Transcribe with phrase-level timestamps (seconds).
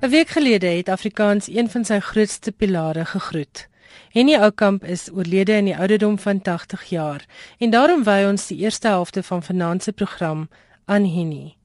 [0.00, 3.68] 'n Week gelede het Afrikaans een van sy grootste pilare gegroet.
[4.10, 7.26] Henny Oukamp is oorlede in die ouderdom van 80 jaar
[7.58, 10.48] en daarom wy ons die eerste helfte van vanaand se program
[10.84, 11.56] aan Henny.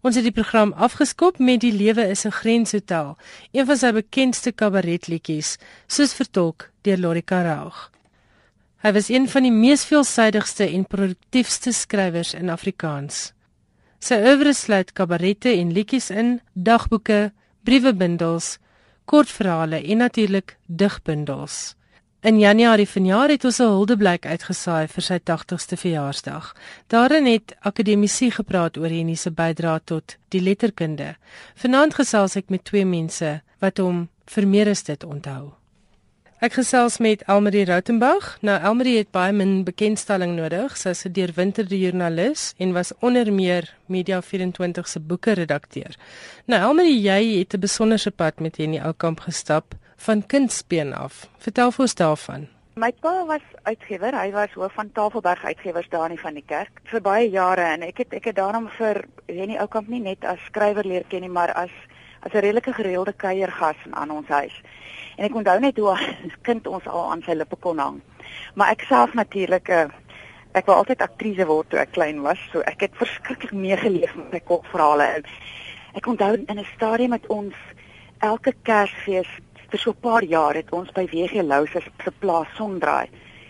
[0.00, 3.16] Ons het die program afgeskop met Die lewe is 'n grenshotel,
[3.50, 7.90] een van sy bekendste kabaretliedjies, soos vertolk deur Lorika Raug.
[8.82, 13.32] Hy was een van die mees veelsidigste en produktiefste skrywers in Afrikaans.
[13.98, 17.32] Sy oeuvre sluit kabarette en liedjies in, dagboeke,
[17.64, 18.58] briewebundels,
[19.04, 21.74] kortverhale en natuurlik digbundels.
[22.24, 26.54] In Januarie vanjaar het ons 'n huldeblyk uitgesaai vir sy 80ste verjaarsdag.
[26.86, 31.16] Daarin het akademici gepraat oor Henny se bydrae tot die letterkunde.
[31.54, 35.63] Vanaand gesels ek met twee mense wat hom vir meer as dit onthou.
[36.44, 38.34] Ek gesels met Elmarie Rautenbach.
[38.44, 40.74] Nou Elmarie het baie min bekendstelling nodig.
[40.76, 45.96] Sy is 'n deurwinterde joernalis en was onder meer Media 24 se boeke redakteur.
[46.44, 49.64] Nou Elmarie, jy het 'n besonderse pad met hierdie ou kamp gestap
[49.96, 51.28] van kindsbeen af.
[51.38, 52.48] Vertel vir ons daarvan.
[52.74, 54.12] My pa was uitgewer.
[54.20, 57.82] Hy was hoof van Tafelberg Uitgewers daar in van die kerk vir baie jare en
[57.82, 61.20] ek het ek het daarom vir hierdie ou kamp nie net as skrywer leer ken
[61.20, 61.70] nie, maar as
[62.20, 64.62] as 'n redelike gereelde kuiergas aan ons huis.
[65.16, 66.06] En ek onthou net hoe as
[66.48, 68.00] kind ons al aan sy lippe kon hang.
[68.54, 69.88] Maar ek self natuurlik 'n uh, eh,
[70.54, 74.32] ek wou altyd aktrise word toe ek klein was, so ek het verskriklik meegeleef met
[74.32, 75.24] my kokverhale.
[75.94, 77.54] Ek onthou in 'n stadium met ons
[78.18, 79.30] elke Kersfees
[79.70, 81.80] vir so 'n paar jaar het ons by WG Lou se
[82.20, 83.08] plaas Sondraai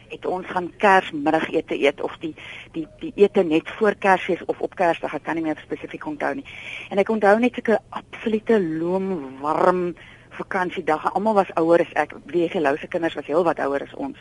[0.09, 2.35] het ons gaan Kersmiddagete eet of die
[2.73, 6.35] die die ete net voor Kersfees of op Kersdag, ek kan nie meer spesifiek onthou
[6.35, 6.47] nie.
[6.91, 9.95] En ek onthou net sulke absolute loom warm
[10.35, 11.11] vakansiedag.
[11.15, 12.15] Almal was ouer as ek.
[12.27, 14.19] WG Lou se kinders was heel wat ouer as ons.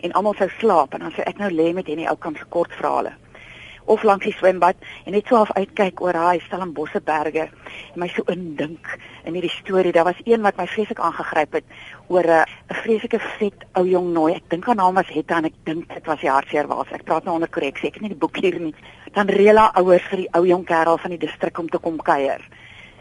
[0.00, 2.46] En almal sou slaap en dan sou ek nou lê met hierdie ou kamp se
[2.48, 3.14] kortverhale
[3.88, 8.08] of langs die swembad en net so af uitkyk oor daai Stellenbosse berge en my
[8.12, 8.90] so indink
[9.24, 9.92] in hierdie storie.
[9.96, 11.64] Daar was een wat my vreeslik aangegryp het
[12.08, 12.44] oor 'n
[12.82, 14.34] vreeslike vet ou jong nooi.
[14.34, 16.92] Ek dink haar naam was Hetta en ek dink dit was die hartseer was.
[16.92, 17.88] Ek praat nou onder korreksie.
[17.88, 18.74] Ek het nie die boek hier nie.
[19.12, 21.96] Dan reël haar ouers vir die ou jong kerel van die distrik om te kom
[21.96, 22.48] kuier.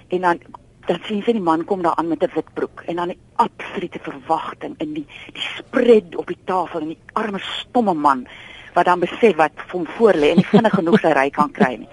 [0.08, 0.40] En dan
[0.88, 3.20] dan sien sy die man kom daar aan met 'n wit broek en dan 'n
[3.36, 8.28] absolute verwagting in die die spread op die tafel en die arme stomme man
[8.74, 11.76] wat dan besef wat hom voor lê en nie vinnig genoeg sy ry kan kry
[11.76, 11.90] nie.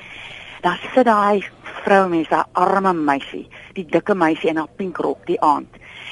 [0.61, 5.41] Dan sit daai vroumens, daai arme meisie, die dikke meisie in haar pink rok die
[5.41, 5.69] aand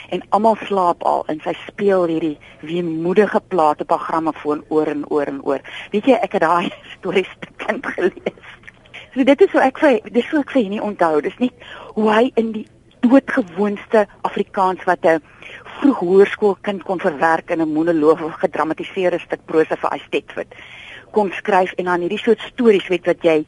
[0.08, 5.40] en almal slaap al en sy speel hierdie weemoedige plate programmefoon oor en oor en
[5.42, 5.60] oor.
[5.90, 8.50] Weet jy, ek het daai stories te kind gelees.
[9.14, 11.20] So dit is so ek vir dis so ek vir nie onthou.
[11.24, 11.50] Dis nie
[11.96, 12.66] hoe hy in die
[13.02, 15.22] doodgewoonste Afrikaans wat 'n
[15.80, 20.54] vroeg hoërskoolkind kon verwerk in 'n monoloog of gedramatiseerde stuk prosa vir Aistetwit
[21.10, 23.44] kon skryf en dan hierdie soort stories weet wat jy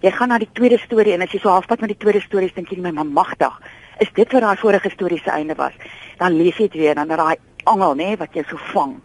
[0.00, 2.54] jy gaan na die tweede storie en as jy so halfpad met die tweede stories
[2.54, 3.60] dink jy my man magtig
[3.98, 5.74] is dit wat daai vorige storie se einde was?
[6.18, 8.98] Dan lees jy dit weer dan daai angel nê wat jy so vang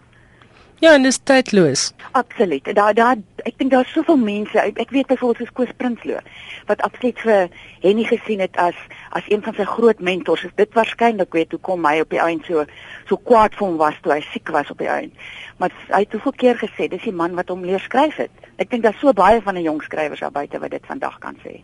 [0.79, 1.91] Ja, en dit is tydloos.
[2.12, 2.75] Absoluut.
[2.75, 4.59] Daar daar ek dink daar's soveel mense.
[4.59, 6.22] Ek, ek weet byvoorbeeld soos Koos Prinsloo
[6.69, 7.50] wat absoluut vir
[7.84, 8.78] Henny gesien het as
[9.18, 10.45] as een van sy groot mentors.
[10.56, 12.63] Dit waarskynlik weet hoe kom hy op die eind so
[13.09, 15.28] so kwaad vir hom was toe hy siek was op die eind.
[15.59, 18.50] Maar hy het hoeveel keer gesê dis die man wat hom leer skryf het.
[18.56, 21.35] Ek dink daar's so baie van die jong skrywers daar buite wat dit vandag kan
[21.44, 21.59] sê.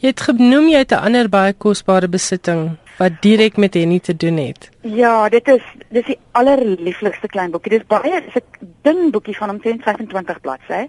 [0.00, 4.16] Jy het genoem jy het 'n ander baie kosbare besitting wat direk met Henny te
[4.16, 4.70] doen het.
[4.82, 5.62] Ja, dit is
[5.94, 7.76] dis die allerlieflikste klein boekie.
[7.76, 10.88] Dis baie dis 'n dun boekie van omtrent 25 bladsye.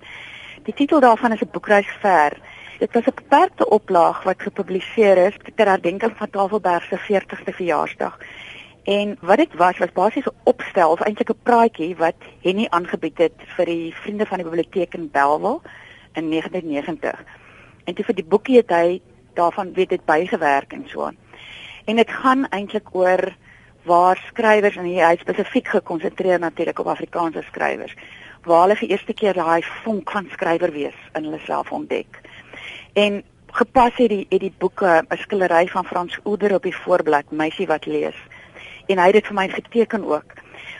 [0.63, 2.37] Die titel daarvan is 'n boekreis ver.
[2.79, 8.17] Dit was 'n beperkte oplaag wat gepubliseer is ter herdenking van Tafelberg se 40ste verjaarsdag.
[8.83, 13.17] En wat dit was was basies 'n opstel of eintlik 'n praatjie wat Henny aangebied
[13.17, 15.61] het vir die vriende van die biblioteek in Belwel
[16.13, 17.23] in 1990.
[17.83, 19.01] En toe vir die boekie het hy
[19.33, 21.17] daarvan weet dit bygewerk en so aan.
[21.89, 23.31] En dit gaan eintlik oor
[23.89, 27.95] waar skrywers en hy spesifiek gekonsentreer natuurlik op Afrikaanse skrywers
[28.45, 32.19] waar hulle vir eerste keer daai vonk van skrywer wees in hulle self ontdek.
[32.93, 33.23] En
[33.57, 37.67] gepas het die het die boeke 'n skillery van Frans Ouder op die voorblad meisie
[37.67, 38.19] wat lees.
[38.87, 40.33] En hy het dit vir my geteken ook.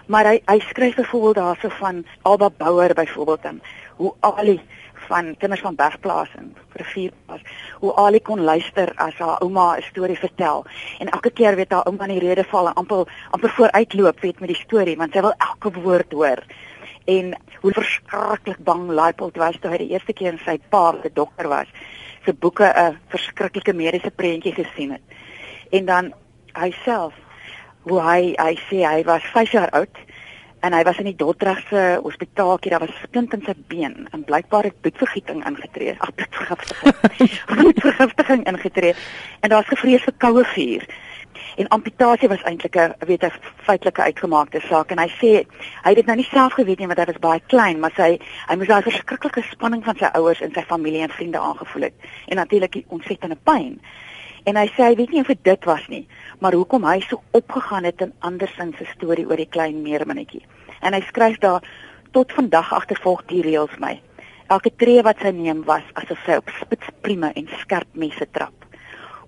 [0.06, 3.62] Maar hy hy skryf byvoorbeeld daarso van Alba Bouwer byvoorbeeld en
[3.96, 4.62] hoe Ali
[5.10, 7.42] van kinders van Bergplaas en Rivierplaas
[7.82, 10.66] hoe Ali kon luister as haar ouma 'n storie vertel.
[11.00, 14.50] En elke keer weet haar ouma die rede val en amper amper vooruitloop weet met
[14.54, 16.44] die storie want sy wil elke woord hoor.
[17.06, 21.10] En hoe verskriklik bang Laipold was toe hy die eerste keer in sy pa 'n
[21.14, 21.68] dokter was
[22.26, 25.02] se boeke 'n verskriklike mediese prentjie gesien het.
[25.70, 26.14] En dan
[26.54, 27.14] hy self
[27.82, 29.98] hoe hy hy sê hy was 5 jaar oud
[30.60, 34.24] en hy was in die Dordrechtse hospitaaltjie, daar was 'n splint in sy been en
[34.24, 35.96] blykbaar het bloedvergieting ingetree.
[35.98, 36.96] Ag, bloedvergiftiging.
[37.56, 38.94] bloedvergiftiging ingetree.
[39.40, 40.88] En daar's gevrees vir koue vuur.
[41.56, 45.32] En amputasie was eintlik 'n weet 'n feitelike uitgemaakte saak en hy sê
[45.84, 48.20] hy het dit nou nie self geweet nie want hy was baie klein, maar sy
[48.48, 51.94] hy moes daai verskriklike spanning van sy ouers en sy familie en vriende aangevoel het
[52.28, 53.82] en natuurlik die ontsettende pyn.
[54.44, 56.08] En hy sê hy weet nie of dit was nie,
[56.40, 60.46] maar hoekom hy so opgegaan het in andersins se storie oor die klein meerminnetjie.
[60.82, 61.66] En hy skryf daar
[62.12, 63.98] tot vandag agtervolg die reëls my.
[64.50, 68.56] Elke tree wat sy neem was asof sy op spitsprime en skerp messe trap.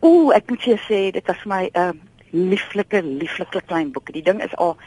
[0.01, 1.91] Ooh, ek moet sê dit was my 'n uh,
[2.31, 4.11] lieflike lieflike klein boek.
[4.13, 4.77] Die ding is al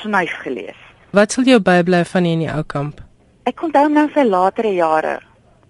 [0.00, 0.76] snuif gelees.
[1.12, 3.00] Wat sal jou bybly van in die ou kamp?
[3.48, 5.20] Ek onthou nou sy latere jare.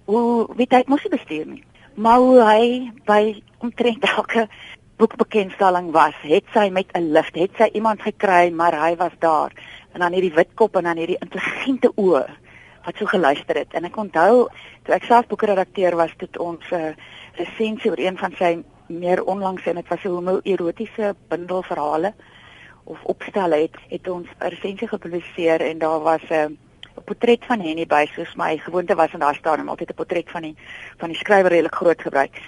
[0.06, 1.64] Hoe weet hy mos nie bestuur nie.
[1.94, 4.48] Maar hoe hy by omtrent elke
[4.98, 9.52] boekbekendstalling was, het sy met 'n lift, het sy iemand gekry, maar hy was daar.
[9.92, 12.26] En dan hierdie wit kop en dan hierdie intelligente oë
[12.84, 13.72] wat so geluister het.
[13.74, 14.48] En ek onthou
[14.82, 16.92] toe ek self boekredakteur was, het ons 'n uh,
[17.34, 22.14] resensie oor een van sy meer onlangs en dit was 'n homoerotiese bundel verhale
[22.84, 26.46] of opstel het het ons 'n resensie gepubliseer en daar was 'n uh,
[26.98, 30.30] 'n portret van Henny by soos my gewoonte was in daai stadium altyd 'n portret
[30.30, 30.56] van die
[30.98, 32.40] van die skrywer redelik groot gebruik.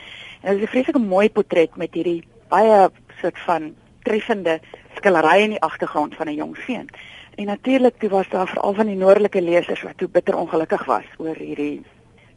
[0.42, 2.88] En dit is 'n vreeslike mooi portret met hierdie baie
[3.20, 3.70] soort van
[4.02, 4.58] treffende
[4.98, 6.88] skilderye in die agtergrond van 'n jong seun.
[7.36, 11.04] En natuurlik toe was daar veral van die noordelike lesers wat toe bitter ongelukkig was
[11.18, 11.82] oor hierdie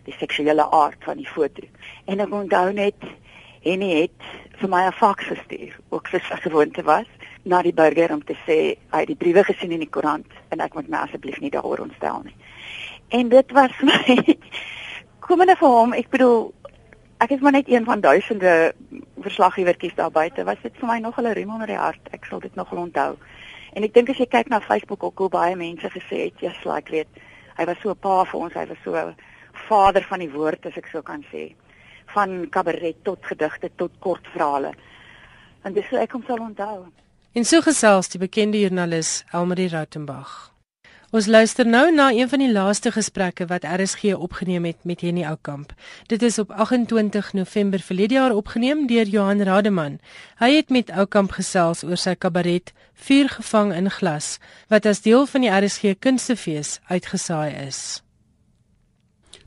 [0.03, 1.63] die seksuele aard van die foto.
[2.05, 2.95] En ek onthou net
[3.63, 4.23] Henny het
[4.59, 7.07] vir my 'n faks gestuur, ook soos sy gewoonte was,
[7.43, 10.59] na die burger om te sê hy het die briewe gesien in die koerant en
[10.59, 12.35] ek moet my asseblief nie daaroor ontstel nie.
[13.09, 14.37] En dit was my
[15.19, 16.53] komende vir hom, ek bedoel
[17.17, 18.73] ek is maar net een van duisende
[19.19, 20.43] verslaggewers daar buite.
[20.43, 22.07] Was dit vir my nog 'n riem onder die hart.
[22.11, 23.17] Ek sal dit nog wel onthou.
[23.73, 26.63] En ek dink as jy kyk na Facebook ook hoe baie mense gesê het, "Jesus,
[26.63, 27.07] like weet,
[27.57, 29.15] hy was so 'n pa vir ons, hy was so 'n
[29.51, 31.55] vader van die woord as ek so kan sê."
[32.13, 34.73] van kabaret tot gedigte tot kortverhale.
[35.63, 36.85] En dis hoe ek hom sal onthou.
[37.33, 40.52] En so gesels die bekende joernalis Elmarie Rautenbach.
[41.13, 45.23] Ons luister nou na een van die laaste gesprekke wat RSG opgeneem het met Henny
[45.29, 45.73] Oukamp.
[46.09, 49.99] Dit is op 28 November verlede jaar opgeneem deur Johan Rademan.
[50.41, 54.39] Hy het met Oukamp gesels oor sy kabaret Vuur gevang in glas
[54.73, 58.02] wat as deel van die RSG Kunstefees uitgesaai is.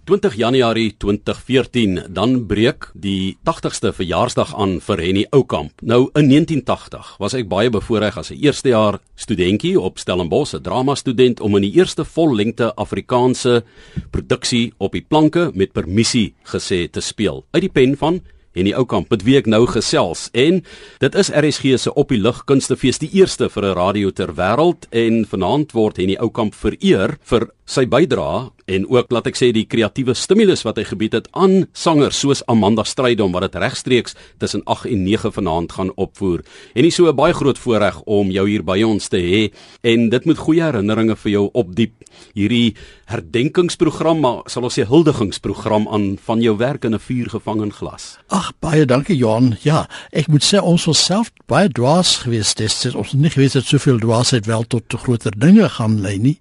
[0.06, 5.82] 20 Januarie 2014 dan breek die 80ste verjaarsdag aan vir Henny Oukamp.
[5.82, 10.94] Nou in 1980 was ek baie bevoorreg as 'n eerstejaar studentjie op Stellenbosch, 'n drama
[10.94, 13.64] student om in die eerste vollengte Afrikaanse
[14.10, 18.20] produksie op die planke met permissie gesê te speel uit die pen van
[18.56, 20.62] en die ou kamp met wie ek nou gesels en
[21.02, 24.86] dit is RSG se op die lig kunstefees die eerste vir 'n radio ter wêreld
[24.90, 29.38] en vanaand word en die ou kamp vereer vir sy bydrae en ook laat ek
[29.38, 33.58] sê die kreatiewe stimulus wat hy gebied het aan sangers soos Amanda Strydom wat dit
[33.62, 36.42] regstreeks tussen 8 en 9 vanaand gaan opvoer.
[36.74, 39.52] En dis so 'n baie groot voorreg om jou hier by ons te hê
[39.82, 41.92] en dit moet goeie herinneringe vir jou opdiep.
[42.34, 42.74] Hierdie
[43.06, 47.72] herdenkingsprogram, maar sal ons sê huldigingsprogram aan van jou werk in 'n vuur gevang in
[47.72, 48.18] glas.
[48.28, 49.56] Ag baie dankie Johan.
[49.62, 52.60] Ja, ek moet sê ons was self baie dwaas geweest.
[52.60, 56.38] Is ons nie geweet dat soveel dwaasheid wel tot groter dinge gaan lei nie.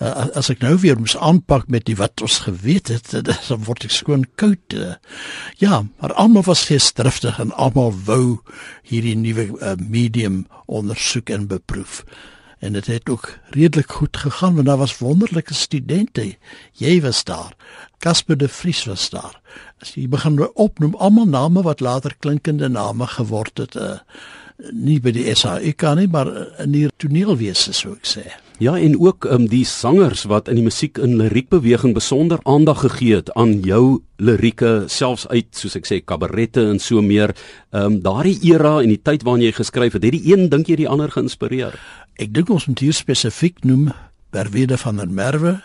[0.00, 3.10] Uh, as ek nou weer moet aanpak met die wat ons geweet het,
[3.48, 4.76] dan word ek skoon koud.
[5.62, 8.38] Ja, maar almal was geesdriftig en almal wou
[8.86, 12.04] hierdie nuwe uh, medium ondersoek en beproef
[12.58, 16.36] en dit het ook redelik goed gegaan want daar was wonderlike studente.
[16.72, 17.56] Jy was daar.
[17.98, 19.40] Casper de Vries was daar.
[19.80, 23.98] As jy begin opnoem almal name wat later klinkende name geword het, uh,
[24.72, 26.32] nie by die SAIK nie, maar
[26.64, 28.24] in die toneelwese sou ek sê.
[28.58, 33.18] Ja, en ook um, die sangers wat in die musiek en liriekbeweging besonder aandag gegee
[33.18, 37.34] het aan jou lirieke, selfs uit soos ek sê kabarette en so meer.
[37.76, 40.72] Ehm um, daardie era en die tyd waarin jy geskryf het, het die een dink
[40.72, 41.76] jy die ander geïnspireer?
[42.16, 43.90] Ek dink ons moet hier spesifiek noem
[44.32, 45.58] Berwede van der Merwe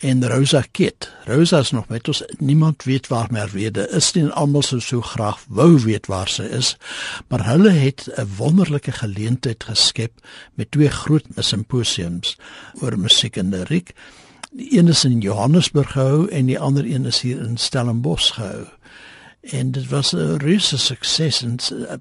[0.00, 1.10] en Rosa Kit.
[1.24, 2.22] Rosa is nog met ons.
[2.38, 6.46] Niemand weet waar Merwede is nie en almal sou so graag wou weet waar sy
[6.56, 6.76] is.
[7.28, 10.12] Maar hulle het 'n wonderlike geleentheid geskep
[10.54, 12.36] met twee groot simposiums
[12.80, 13.92] oor musiek en liriek.
[14.52, 18.66] Die een is in Johannesburg gehou en die ander een is hier in Stellenbosch gehou.
[19.40, 21.56] En dit was 'n reuse sukses en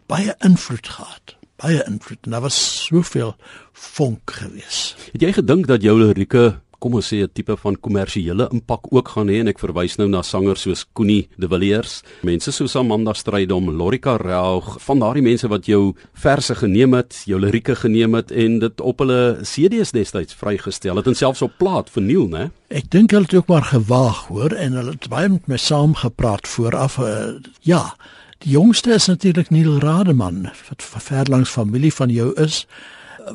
[0.06, 3.36] baie invloed gehad baie invloed en daar was soveel
[3.74, 4.96] vonk gewees.
[5.12, 9.08] Het jy gedink dat jou lirieke kom ons sê 'n tipe van kommersiële impak ook
[9.08, 13.14] gaan hê en ek verwys nou na sangers soos Koenie de Villiers, mense soos Amanda
[13.14, 18.32] Strydom, Lorika Raug, van daardie mense wat jou verse geneem het, jou lirieke geneem het
[18.32, 22.52] en dit op hulle CD's destyds vrygestel het en selfs op plaat verniel, né?
[22.70, 25.96] Ek dink hulle het ook maar gewaag, hoor, en hulle het baie met my saam
[25.96, 26.98] gepraat vooraf.
[26.98, 27.96] Uh, ja,
[28.40, 32.62] Die jongste is natuurlik Neil Rademan wat verlangs familie van jou is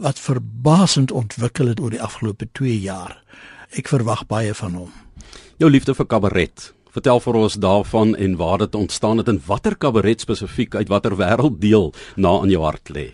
[0.00, 3.22] wat verbasend ontwikkel het oor die afgelope 2 jaar.
[3.74, 4.92] Ek verwag baie van hom.
[5.58, 6.72] Jou liefde vir kabaret.
[6.94, 11.16] Vertel vir ons daarvan en waar dit ontstaan het en watter kabaret spesifiek uit watter
[11.18, 13.08] wêrelddeel na in jou hart lê.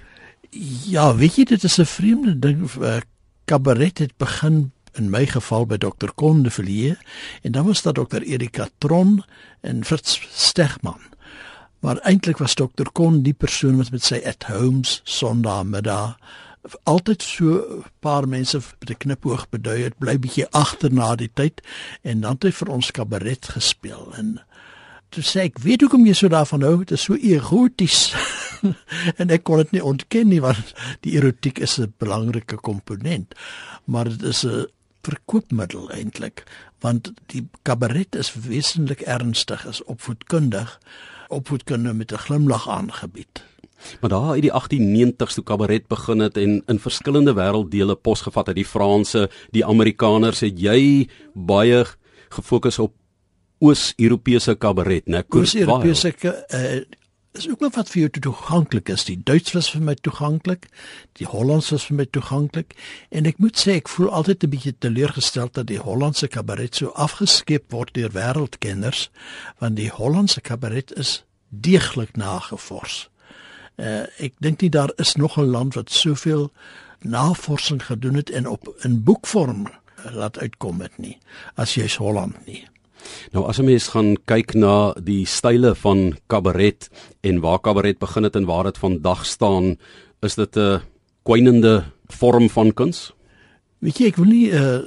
[0.90, 2.70] Ja, weet jy dit is 'n vreemde ding.
[3.44, 6.10] Kabaret het begin in my geval by Dr.
[6.14, 6.96] Konde Verlee
[7.42, 8.22] en dan was daar Dr.
[8.22, 9.24] Erika Tron
[9.60, 11.00] en Fritz Stegman.
[11.80, 12.90] Maar eintlik was Dr.
[12.92, 16.18] Kon die persoon wat met sy at homes sondagmiddag
[16.82, 21.30] altyd so 'n paar mense met 'n knipoog bedui het bly bietjie agter na die
[21.34, 21.60] tyd
[22.02, 24.40] en dan het hy vir ons kabaret gespeel en
[25.08, 26.78] toe sê ek weet hoekom jy so daarvan hou?
[26.78, 28.14] Dit is so eroties.
[29.16, 33.34] En ek kon dit nie ontken nie want die erotiek is 'n belangrike komponent
[33.84, 34.66] maar dit is 'n
[35.02, 36.44] verkoopmiddel eintlik
[36.84, 40.78] want die kabaret is wesentlik ernstig is opvoedkundig
[41.28, 43.44] opvoedkunde met 'n glimlag aangebied
[44.00, 48.56] Maar daar uit die 1890s toe kabaret begin het en in verskillende wêrelddele posgevat het
[48.56, 51.84] die Franse, die Amerikaners het jy baie
[52.30, 52.94] gefokus op
[53.60, 55.20] Oos-Europese kabaret, né?
[55.28, 56.80] Oos-Europese uh,
[57.36, 59.04] is ook wat vir jou toeganklik is.
[59.06, 60.66] Die Duits was vir my toeganklik,
[61.20, 62.74] die Hollands was vir my toeganklik
[63.10, 66.90] en ek moet sê ek voel altyd 'n bietjie teleurgesteld dat die Hollandse kabaret so
[66.96, 69.10] afgeskeep word deur wêreldkenners,
[69.60, 73.09] want die Hollandse kabaret is deeglik nagevors.
[73.80, 76.50] Uh, ek dink nie daar is nog 'n land wat soveel
[77.00, 79.66] navorsing gedoen het en op in boekvorm
[80.12, 81.18] laat uitkom het nie
[81.54, 82.66] as jy's Holland nie.
[83.32, 88.22] Nou as 'n mens gaan kyk na die style van kabaret en waar kabaret begin
[88.22, 89.78] het en waar dit vandag staan,
[90.20, 90.80] is dit 'n
[91.22, 93.12] kwynende vorm van kuns?
[93.78, 94.80] Weet jy, ek wil nie uh,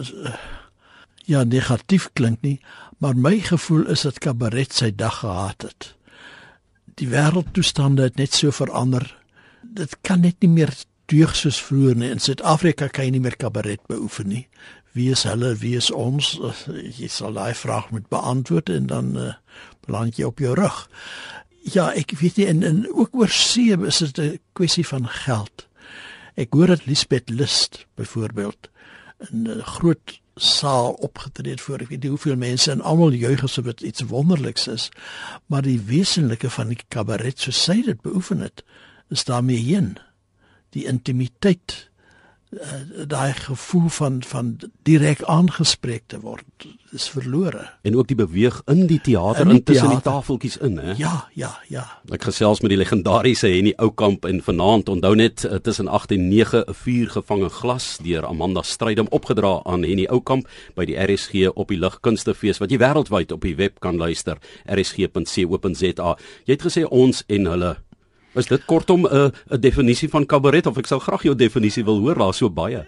[1.26, 2.60] ja negatief klink nie,
[2.98, 5.96] maar my gevoel is dat kabaret sy dag gehad het
[7.00, 9.06] die wêreldtoestande het net so verander.
[9.62, 10.74] Dit kan net nie meer
[11.12, 12.10] deug soos vroeër nie.
[12.14, 14.48] In Suid-Afrika kan jy nie meer kabaret beoefen nie.
[14.94, 15.56] Wie is hulle?
[15.62, 16.36] Wie is ons?
[16.70, 19.32] Jy sal daai vraag moet beantwoord en dan uh,
[19.88, 20.84] beland jy op jou rug.
[21.74, 25.68] Ja, ek weet nie en, en ook oor see is dit 'n kwessie van geld.
[26.36, 28.70] Ek hoor dat Lisbeth List byvoorbeeld
[29.32, 33.66] 'n groot saal opgetree het voor ek weet nie hoeveel mense en almal juig asof
[33.66, 34.90] dit iets wonderliks is.
[35.46, 38.64] Maar die wesenlike van die kabaret so sy dit beoefen het
[39.10, 39.98] is daarmee heen.
[40.70, 41.92] Die intimiteit
[43.08, 47.70] daai gevoel van van direk aangespreek te word is verlore.
[47.82, 50.94] En ook die beweeg in die teater in tussen die tafeltjies in hè?
[50.98, 51.86] Ja ja ja.
[52.14, 56.28] Ek gesels met die legendariese Henny Oukamp en vanaand onthou net uh, tussen 8 en
[56.30, 61.50] 9 'n vuur gevange glas deur Amanda Strydom opgedra aan Henny Oukamp by die RSG
[61.54, 66.86] op die Ligkunstefees wat jy wêreldwyd op die web kan luister rsg.co.za jy het gesê
[66.90, 67.76] ons en hulle
[68.34, 71.86] Is dit kortom 'n uh, 'n definisie van kabaret of ek sou graag jou definisie
[71.86, 72.86] wil hoor daar so baie.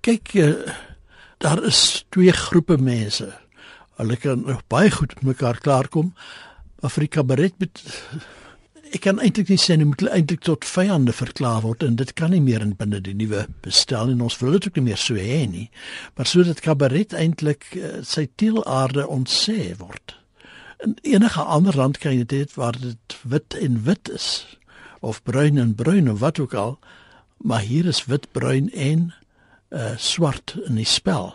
[0.00, 0.54] Kyk, uh,
[1.38, 3.32] daar is twee groepe mense.
[3.96, 6.14] Hulle kan nog baie goed met mekaar klaarkom.
[6.80, 7.82] Die kabaret met
[8.92, 12.30] ek kan eintlik nie sê hulle moet eintlik tot vyande verklaar word en dit kan
[12.30, 15.14] nie meer in binne die nuwe bestel en ons wil dit ook nie meer so
[15.14, 15.70] hê nie.
[16.16, 20.16] Maar sodat kabaret eintlik uh, sy teelaarde ontsê word.
[20.82, 24.46] In enige ander land kan jy dit waar dit wit en wit is
[25.00, 26.78] of bruin en bruin of wat ook al,
[27.36, 29.12] maar hier is wit, bruin en
[29.70, 31.34] uh swart in die spel.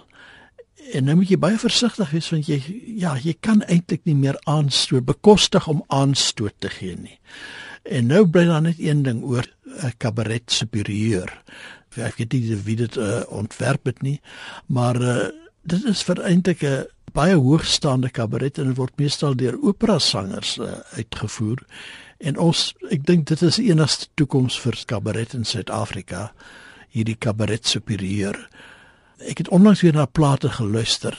[0.91, 2.59] En nou moet jy baie versigtig wees want jy
[2.99, 7.19] ja, jy kan eintlik nie meer aanstoot bekostig om aanstoot te gee nie.
[7.83, 11.29] En nou bly daar net een ding oor 'n uh, kabaret superieur.
[11.95, 14.19] Ek weet nie wie dit uh, ontwerp het nie,
[14.65, 15.29] maar uh,
[15.61, 20.81] dit is vir eintlik 'n baie hoogstaande kabaret en word meestal deur opera sangers uh,
[20.97, 21.61] uitgevoer
[22.23, 22.59] En ons
[22.93, 26.29] ek dink dit is die enigste toekoms vir kabaret in Suid-Afrika,
[26.95, 28.37] hierdie kabaret superieur.
[29.27, 31.17] Ek het onlangs weer na plate geluister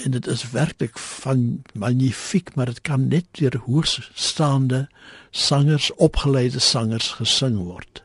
[0.00, 4.84] en dit is werklik van magnifiek, maar dit kan net deur hoogstaande
[5.30, 8.02] sangers, opgeleide sangers gesing word.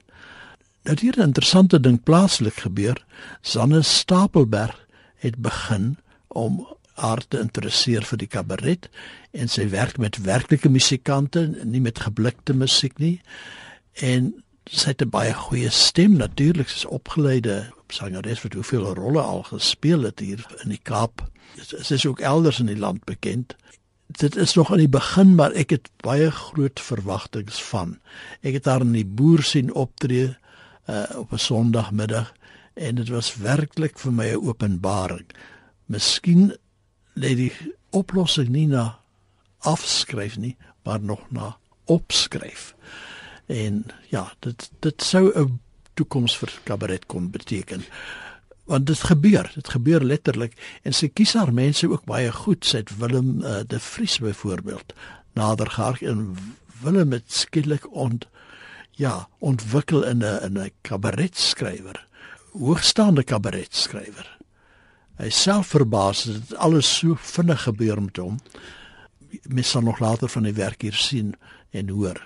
[0.84, 3.06] Dat hier 'n interessante ding plaaslik gebeur,
[3.42, 6.68] Sanne Stapelberg het begin om
[7.02, 8.90] haar te interesseer vir die kabaret
[9.36, 13.20] en sy werk met werklike musikante, nie met geblikte musiek nie.
[14.00, 14.32] En
[14.66, 19.44] sy het 'n baie goeie stem natuurlik, sy is opgeleide sangeres wat hoeveel rolle al
[19.44, 21.22] gespeel het hier in die Kaap.
[21.62, 23.56] Sy is ook elders in die land bekend.
[24.08, 28.00] Dit is nog aan die begin, maar ek het baie groot verwagtinge van.
[28.42, 30.36] Ek het haar in die boer sien optree
[30.90, 32.34] uh, op 'n Sondagmiddag
[32.74, 35.26] en dit was werklik vir my 'n openbaring.
[35.86, 36.56] Miskien
[37.16, 37.52] lê die
[37.96, 39.00] oplossing nie na
[39.66, 41.56] afskryf nie, maar nog na
[41.86, 42.76] opskryf.
[43.46, 45.60] En ja, dit dit sou 'n
[45.94, 47.84] toekoms vir kabaret kon beteken.
[48.66, 52.78] Want dit gebeur, dit gebeur letterlik en sy kies haar mense ook baie goed, sy
[52.78, 54.94] het Willem uh, de Vries byvoorbeeld
[55.34, 56.38] nader gehaal en
[56.82, 58.28] Willem het skielik ont
[58.92, 62.08] ja, ontwikkel in 'n in 'n kabaretskrywer,
[62.52, 64.35] hoogstaande kabaretskrywer.
[65.16, 68.40] Hy self verbaas dat dit alles so vinnig gebeur met hom.
[69.48, 71.36] Mens sal nog later van die werk hier sien
[71.72, 72.20] en hoor.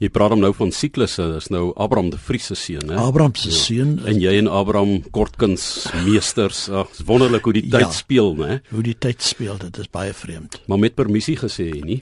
[0.00, 2.96] Jy praat hom nou van siklusse, dis nou Abraham de Vries se seun, hè?
[2.96, 3.56] Abraham se ja.
[3.58, 3.90] seun.
[4.08, 6.62] En jy en Abraham kortkuns meesters.
[6.72, 8.60] Ag, dis wonderlik hoe die tyd ja, speel, né?
[8.70, 10.56] Hoe die tyd speel, dit is baie vreemd.
[10.72, 12.00] Maar met permissie gesê, nie?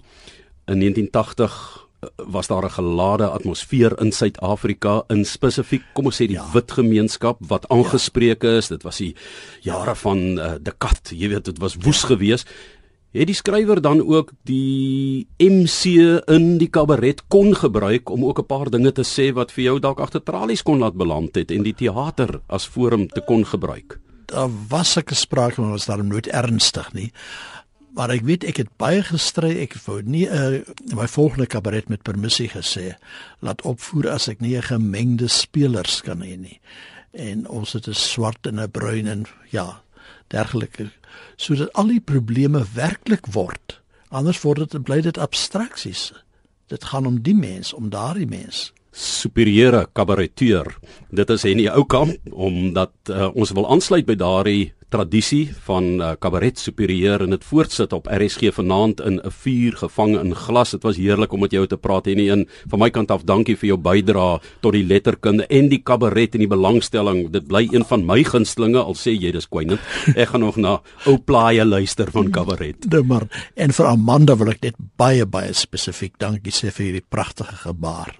[0.70, 6.26] In 1980 eh, was daar 'n gelade atmosfeer in Suid-Afrika in spesifiek kom ons sê
[6.26, 6.46] die ja.
[6.52, 9.14] wit gemeenskap wat aangespreek is dit was die
[9.60, 12.08] jare van uh, de kat jy weet dit was woes ja.
[12.08, 12.48] geweest
[13.12, 15.96] het die skrywer dan ook die MC
[16.28, 19.78] in die kabaret kon gebruik om ook 'n paar dinge te sê wat vir jou
[19.78, 24.00] dalk agter tralies kon laat beland het en die teater as forum te kon gebruik.
[24.26, 27.12] Daar was ek gespreek maar was daar nooit ernstig nie.
[27.96, 30.60] Maar ek weet ek het baie gestry ek wou nie uh,
[30.96, 32.94] my volgende kabaret met permissie gesê
[33.44, 36.60] laat opvoer as ek nie 'n gemengde spelers kan hê nie.
[37.12, 39.82] En ons het 'n swart en 'n bruin en ja,
[40.28, 40.90] dergelike
[41.36, 43.80] sodat al die probleme werklik word.
[44.10, 46.12] Anders word dit bly dit abstraksies.
[46.68, 50.72] Dit gaan om die mens, om daardie mens superieure kabareteur.
[51.10, 56.00] Dit is in die ou kamp omdat uh, ons wil aansluit by daardie tradisie van
[56.20, 60.70] kabaret uh, superieur en dit voortsit op RSG vanaand in 'n vuur gevange in glas.
[60.70, 63.56] Dit was heerlik om met jou te praat en in van my kant af dankie
[63.56, 67.30] vir jou bydrae tot die letterkunde en die kabaret en die belangstelling.
[67.30, 69.80] Dit bly een van my gunstlinge al sê jy dis kwynend.
[70.16, 72.86] Ek gaan nog na ou plaaie luister van kabaret.
[72.98, 77.06] Nee maar en vir Amanda wil ek net baie baie spesifiek dankie sê vir hierdie
[77.08, 78.16] pragtige gebaar.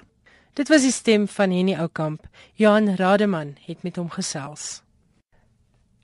[0.54, 2.26] Dit was die stem van Henny Oukamp.
[2.54, 4.82] Johan Rademan het met hom gesels.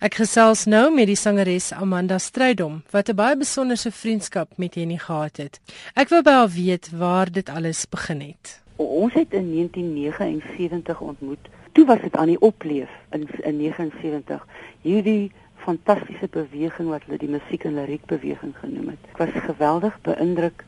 [0.04, 4.98] Ek gesels nou met die sangeres Amanda Strydom wat 'n baie besonderse vriendskap met Henny
[4.98, 5.60] gehad het.
[5.96, 8.60] Ek wou by haar weet waar dit alles begin het.
[8.76, 11.48] Ons het in 1979 ontmoet.
[11.72, 14.46] Toe was dit aan die opleef in in 79.
[14.82, 19.00] Hierdie fantastiese beweging wat hulle die musiek en liriek beweging genoem het.
[19.12, 20.64] Ek was geweldig beïndruk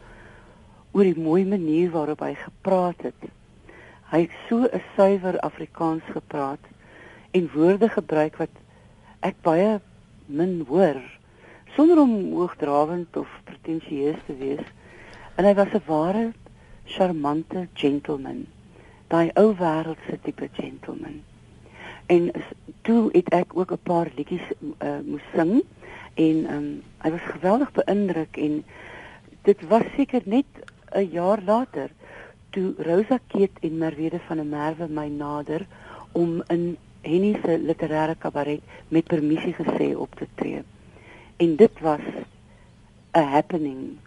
[0.93, 3.21] oor die mooi manier waarop hy gepraat het
[4.07, 6.65] Hy het so 'n suiwer Afrikaans gepraat
[7.31, 8.49] en woorde gebruik wat
[9.27, 9.79] ek baie
[10.27, 10.99] min hoor
[11.77, 14.67] sonder om hoogdrawend of pretensieus te wees.
[15.37, 16.33] En hy was 'n ware
[16.85, 18.47] charmante gentleman.
[19.09, 21.23] Daai ou wêreldse tipe gentleman.
[22.07, 22.31] En
[22.83, 24.47] toe het ek ook 'n paar liedjies
[24.79, 25.63] uh, moes sing
[26.15, 28.65] en um, hy was geweldig beïndruk en
[29.43, 30.47] dit was seker net
[30.95, 31.91] 'n jaar later
[32.51, 35.67] toe Rosa Keet en Merwede van der Merwe my nader
[36.13, 40.63] om in Henny se literêre kabaret met permissie gesê op te tree.
[41.37, 42.07] En dit was
[43.13, 43.99] 'n happening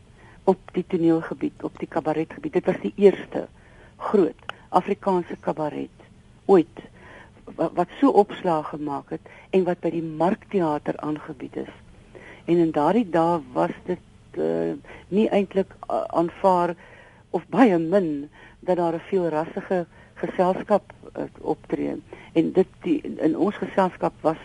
[0.44, 2.54] op die toneelgebied, op die kabaretgebied.
[2.54, 3.48] Dit was die eerste
[3.98, 5.98] groot Afrikaanse kabaret
[6.46, 6.78] ooit
[7.56, 11.74] wat, so opslag gemaak het en wat by die Markteater aangebied is.
[12.46, 14.00] En in daardie dae was dit
[14.38, 14.74] uh,
[15.08, 16.76] nie eintlik uh, aanvaar
[17.30, 20.99] of baie min dat daar 'n veelrassige geselskap uh,
[21.42, 21.96] optree.
[22.34, 24.42] En dit die, in ons geselskap was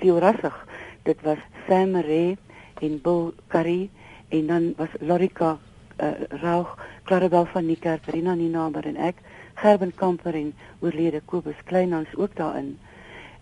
[0.00, 0.56] veelrassig.
[1.02, 2.36] Dit was Sam Ray
[2.80, 3.90] en Bill Curry
[4.28, 5.58] en dan was Lorika
[6.02, 9.22] uh, Rauch Clarabel van Niekerk Rina Ninaber en ek
[9.54, 12.78] Gerben Kamper en oorlede Kobus Kleinhans ook daarin.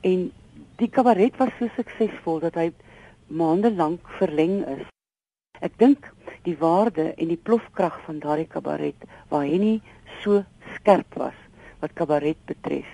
[0.01, 0.31] En
[0.77, 2.71] die kabaret was so suksesvol dat hy
[3.27, 4.87] maande lank verleng is.
[5.61, 6.09] Ek dink
[6.49, 9.79] die waarde en die plofkrag van daardie kabaret waar hy nie
[10.25, 10.43] so
[10.77, 11.37] skerp was
[11.81, 12.87] wat kabaret betref.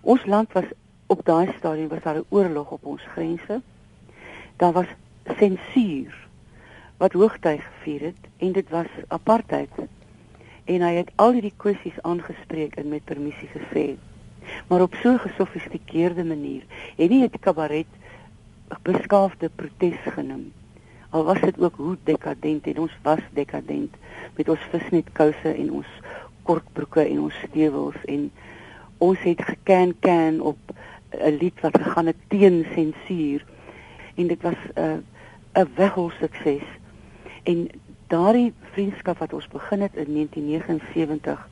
[0.00, 0.68] Ons land was
[1.06, 3.62] op daai stadium was daar 'n oorlog op ons grense.
[4.56, 4.86] Daar was
[5.38, 6.28] sensuur
[6.96, 9.70] wat hoogtyd gevier het en dit was apartheid.
[10.64, 13.96] En hy het al hierdie kwessies aangespreek en met permissie gesê.
[14.68, 16.62] Maar op so 'n gesofistikeerde manier.
[16.96, 17.86] En nie het kabaret
[18.82, 20.52] beskaafde protes genoem
[21.14, 23.94] al was dit ook hoe dekadent en ons was dekadent
[24.36, 25.90] met ons visnetkouse en ons
[26.46, 28.28] kortbroeke en ons stewels en
[29.04, 30.58] ons het geken kan op
[31.10, 33.44] 'n lied wat gegaan het teen sensuur
[34.14, 36.66] en dit was 'n uh, 'n weghol sukses
[37.42, 37.68] en
[38.06, 41.48] daardie vriendskap wat ons begin het in 1979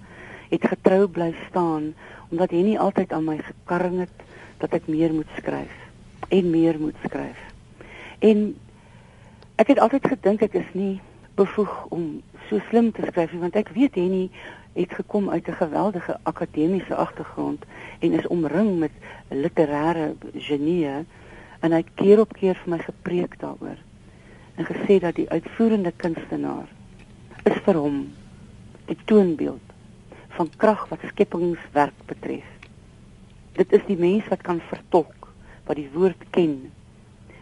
[0.49, 1.95] het getrou bly staan
[2.31, 4.19] omdat hy nie altyd aan my gekarring het
[4.59, 5.75] dat ek meer moet skryf
[6.29, 7.39] en meer moet skryf.
[8.19, 8.55] En
[9.63, 11.01] Ek het altyd gedink ek is nie
[11.39, 12.07] bevoeg om
[12.49, 14.25] so slim te skryf want ek weet Henny
[14.73, 17.65] het gekom uit 'n geweldige akademiese agtergrond
[17.99, 18.93] en is omring met
[19.29, 21.05] literêre genieë
[21.61, 23.79] en hy keer op keer vir my gepreek daaroor
[24.55, 26.69] en gesê dat die uitvoerende kunstenaar
[27.45, 28.13] is vir hom
[28.87, 29.73] die toonbeeld
[30.37, 32.49] van krag wat skepingswerk betref.
[33.53, 35.29] Dit is die mens wat kan vertolk,
[35.69, 36.73] wat die woord ken,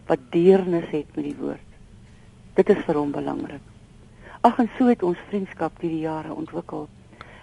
[0.09, 1.67] wat deernis het met die woord.
[2.59, 3.63] Dit is vir hom belangrik.
[4.41, 6.87] Ag en so het ons vriendskap deur die jare ontwikkel.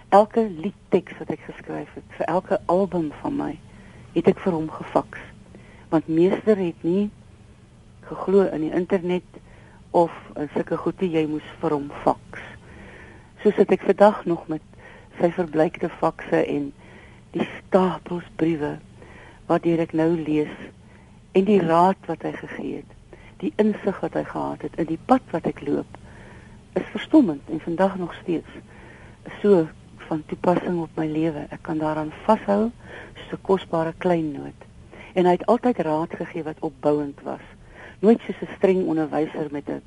[0.09, 3.51] Elke liedteks wat ek geskryf het vir elke album van my,
[4.15, 5.21] het ek vir hom gefaks.
[5.91, 7.11] Want meester het nie
[8.09, 9.37] geglo in die internet
[9.93, 12.41] of in sulke goede jy moes vir hom faks.
[13.43, 14.65] Soos dit ek vandag nog met
[15.19, 16.71] sy verbleikte fakse en
[17.37, 18.79] die stapels briewe
[19.49, 20.53] wat ek nou lees
[21.37, 25.01] en die raad wat hy gegee het, die insig wat hy gehad het in die
[25.05, 25.97] pad wat ek loop,
[26.73, 28.57] is verstommend en vandag nog steeds
[29.41, 29.67] so
[30.09, 31.45] van toepassing op my lewe.
[31.53, 32.71] Ek kan daaraan vashou
[33.29, 34.59] so 'n kosbare klein noot.
[35.13, 37.45] En hy het altyd raad gegee wat opbouend was
[37.99, 39.81] nooit soos 'n streng onderwyser met 'n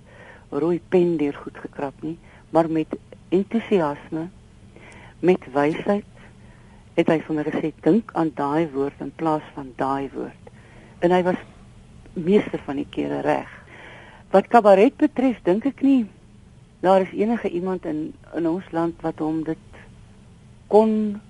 [0.49, 2.19] rooi pen deur goed gekrap nie,
[2.51, 2.87] maar met
[3.29, 4.29] entoesiasme,
[5.19, 6.05] met wysheid
[6.95, 10.45] het hy vir my gesê dink aan daai woord in plaas van daai woord.
[10.99, 11.41] En hy was
[12.13, 13.49] meester van die kere reg.
[14.31, 16.07] Wat kabaret betref, dink ek nie
[16.81, 19.59] daar is enige iemand in in ons land wat hom dit
[20.73, 21.21] kon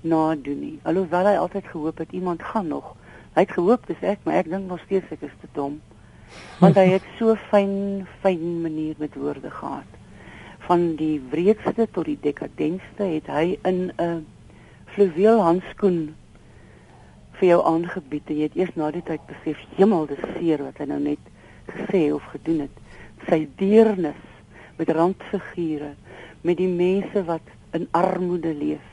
[0.00, 0.78] nadoen nie.
[0.88, 2.94] Alhoewel hy altyd gehoop het iemand gaan nog
[3.38, 5.76] Hy het gehoop dis ek, maar ek dink nog steeds ek is te dom.
[6.58, 9.92] Want hy het so fyn fyn manier met woorde gehad.
[10.66, 14.24] Van die wreedste tot die dekadentste het hy in 'n
[14.96, 16.16] fluweel handskoen
[17.38, 20.82] vir jou aangebied en jy het eers na die tyd besef, hemel, dis seer wat
[20.82, 21.22] hy nou net
[21.70, 22.74] gesê of gedoen het.
[23.28, 24.24] Sy deernis
[24.78, 25.94] met randfigure,
[26.42, 28.84] met die mense wat in armoede leef,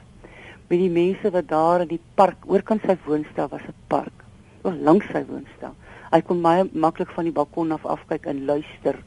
[0.67, 4.23] met die mense wat daar in die park, oorkant sy woonstel was 'n park
[4.63, 5.75] of langs sy woonstel.
[6.11, 8.97] Hy kon baie maklik van die balkon af afkyk en luister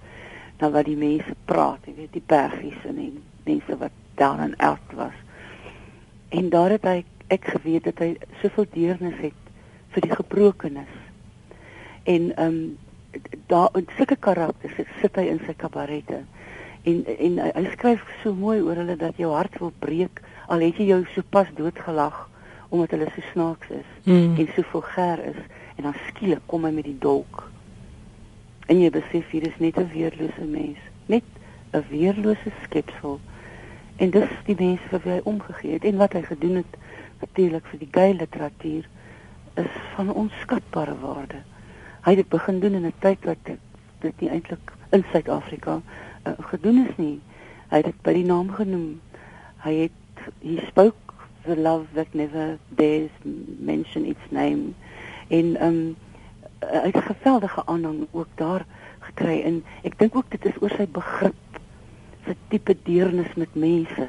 [0.60, 3.12] na wat die mense praat, jy weet, die bergies en die
[3.44, 5.14] mense wat daar in Eld was.
[6.28, 9.48] En daar het hy ek geweet dat hy soveel deernis het
[9.94, 10.94] vir die gebrokenes.
[12.04, 12.76] En ehm um,
[13.48, 16.20] daar in sulke karakters sit hy in sy kabarette.
[16.88, 20.80] En en hy skryf so mooi oor hulle dat jou hart wil breek al het
[20.80, 22.24] jy jou sopas doodgelag
[22.68, 24.36] omdat hulle so snaaks is mm.
[24.40, 25.40] en so vulgêr is
[25.76, 27.44] en dan skielik kom hy met die dolk.
[28.68, 31.24] En jy besef hier is net 'n weerlose mens, net
[31.72, 33.20] 'n weerlose skepsel.
[33.96, 36.76] En dis die mens vir wie hy omgegee het en wat hy gedoen het
[37.20, 38.88] natuurlik vir die gay literatuur
[39.54, 41.40] is van onskatbare waarde.
[42.04, 43.60] Hy het dit begin doen in 'n tyd wat dit,
[44.00, 45.80] dit nie eintlik in Suid-Afrika
[46.24, 47.16] uh, gedoen is nie.
[47.68, 49.00] Hy het dit by die naam genoem.
[49.64, 51.08] Hy het hy spoke
[51.48, 53.10] the love that never dares
[53.58, 54.74] mention its name
[55.28, 55.96] en um
[56.58, 58.66] uit geweldige aanhang ook daar
[58.98, 61.60] gekry en ek dink ook dit is oor sy begrip
[62.26, 64.08] vir tipe deernis met mense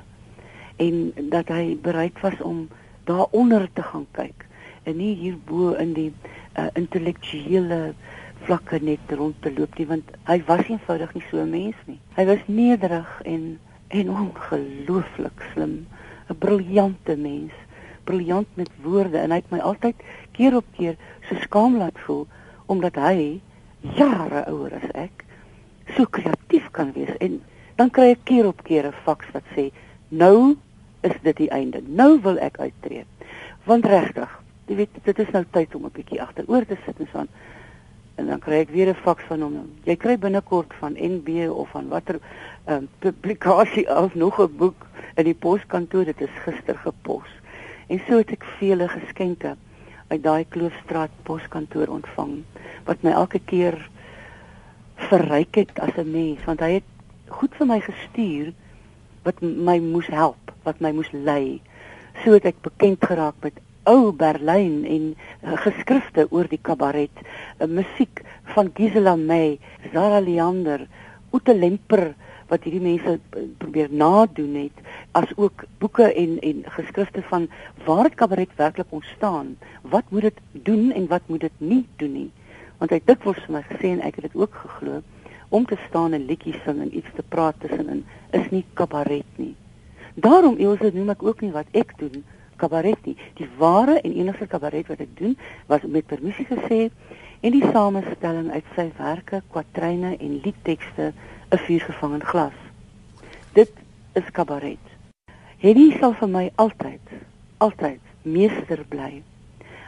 [0.86, 1.00] en
[1.36, 2.67] dat hy bereid was om
[3.08, 4.45] daaronder te gaan kyk
[4.84, 7.93] en nie hierbo in die uh, intellektuele
[8.45, 11.99] vlakke net rond te loop nie want hy was eenvoudig nie so 'n mens nie
[12.17, 15.88] hy was nederig en en ongelooflik slim
[16.30, 17.54] 'n briljante mens,
[18.04, 19.95] briljant met woorde en hy het my altyd
[20.32, 20.95] keer op keer
[21.30, 22.28] so skaam laat voel
[22.65, 23.41] omdat hy
[23.82, 25.25] jare ouer as ek
[25.95, 27.41] so kreatief kan wees en
[27.75, 29.71] dan kry ek keer op keer 'n faks wat sê
[30.10, 30.58] nou
[31.02, 31.82] is dit die einde.
[31.86, 33.06] Nou wil ek uittreë.
[33.63, 34.30] Want regtig,
[34.67, 37.30] jy weet dit is nou tyd om 'n bietjie agteroor te sit en so aan.
[38.19, 39.55] En dan kry ek weer 'n faks van hom.
[39.88, 42.19] Jy kry binnekort van NB of van watter
[42.67, 47.29] um, publikasie of nog 'n boek in die poskantoor dit is gister gepos.
[47.88, 49.55] En so het ek vele geskenke
[50.08, 52.43] uit daai Kloofstraat poskantoor ontvang
[52.86, 53.89] wat my elke keer
[55.10, 56.89] verryk het as 'n mens want hy het
[57.27, 58.53] goed vir my gestuur
[59.23, 61.62] wat my moes help, wat my moes lei.
[62.23, 67.23] So het ek bekend geraak met ou Berlyn en uh, geskrifte oor die kabaret,
[67.59, 68.23] uh, musiek
[68.55, 69.59] van Gisela May,
[69.93, 70.87] Zara Leander,
[71.31, 72.13] Ute Lemper
[72.49, 73.19] wat hierdie mense
[73.61, 74.81] probeer nadoen het
[75.17, 77.47] as ook boeke en en geskrifte van
[77.85, 79.55] waar het kabaret werklik ontstaan?
[79.81, 82.31] Wat moet dit doen en wat moet dit nie doen nie?
[82.81, 85.01] Want hy dikwels vir my gesê en ek het dit ook geglo
[85.49, 88.03] om te staan en liedjies sing en iets te praat tussenin
[88.37, 89.55] is nie kabaret nie.
[90.15, 92.23] Daarom Elsje noem ek ook nie wat ek doen
[92.60, 95.36] kabaret nie die ware en enigste kabaret wat ek doen
[95.72, 96.89] was met permissie gesê
[97.39, 101.13] en die samestelling uit sy werke, kwatryne en liedtekste
[101.52, 102.58] 'n vuur gevang in glas.
[103.54, 103.72] Dit
[104.13, 104.86] is kabaret.
[105.60, 107.15] Henny sal vir my altyd,
[107.58, 109.24] altyd meester bly.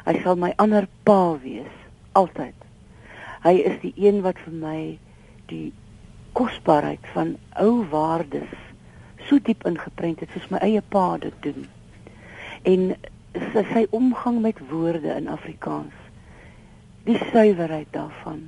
[0.05, 1.75] Hy sal my ander pa wees,
[2.11, 2.55] altyd.
[3.43, 4.97] Hy is die een wat vir my
[5.47, 5.73] die
[6.33, 8.51] kosbaarheid van ou waardes
[9.27, 11.67] so diep ingeprent het soos my eie pa dit doen.
[12.63, 12.95] En
[13.53, 15.97] sy, sy omgang met woorde in Afrikaans
[17.07, 18.43] die suiwerheid daarvan.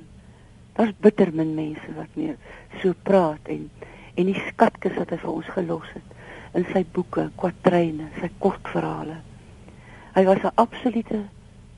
[0.76, 2.36] Daar's bitter min mense wat meer
[2.82, 3.70] so praat en
[4.14, 6.10] en die skatkis wat hy vir ons gelos het
[6.54, 9.16] in sy boeke, kwatryne, sy kortverhale.
[10.14, 11.24] Hy was 'n absolute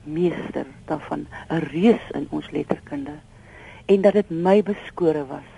[0.03, 3.17] meester daarvan, 'n reus in ons letterkunde
[3.85, 5.49] en dat dit my beskore was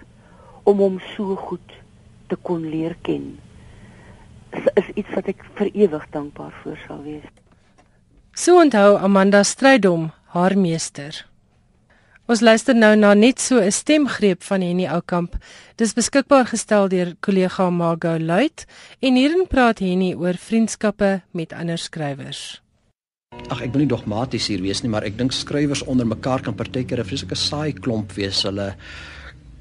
[0.63, 1.71] om hom so goed
[2.27, 3.39] te kon leer ken.
[4.51, 7.27] Is, iets wat ek vir ewig dankbaar voor sal wees.
[8.33, 11.25] So onthou Amanda Strydom haar meester.
[12.29, 15.35] Ons luister nou na net so 'n stemgreep van Henny Oukamp.
[15.75, 18.65] Dis beskikbaar gestel deur kollega Margo Luit
[18.99, 22.61] en hierin praat Henny oor vriendskappe met ander skrywers.
[23.49, 26.55] Ag ek wil nie dogmaties hier wees nie, maar ek dink skrywers onder mekaar kan
[26.55, 28.43] partykeer 'n vreeslike saai klomp wees.
[28.43, 28.75] Hulle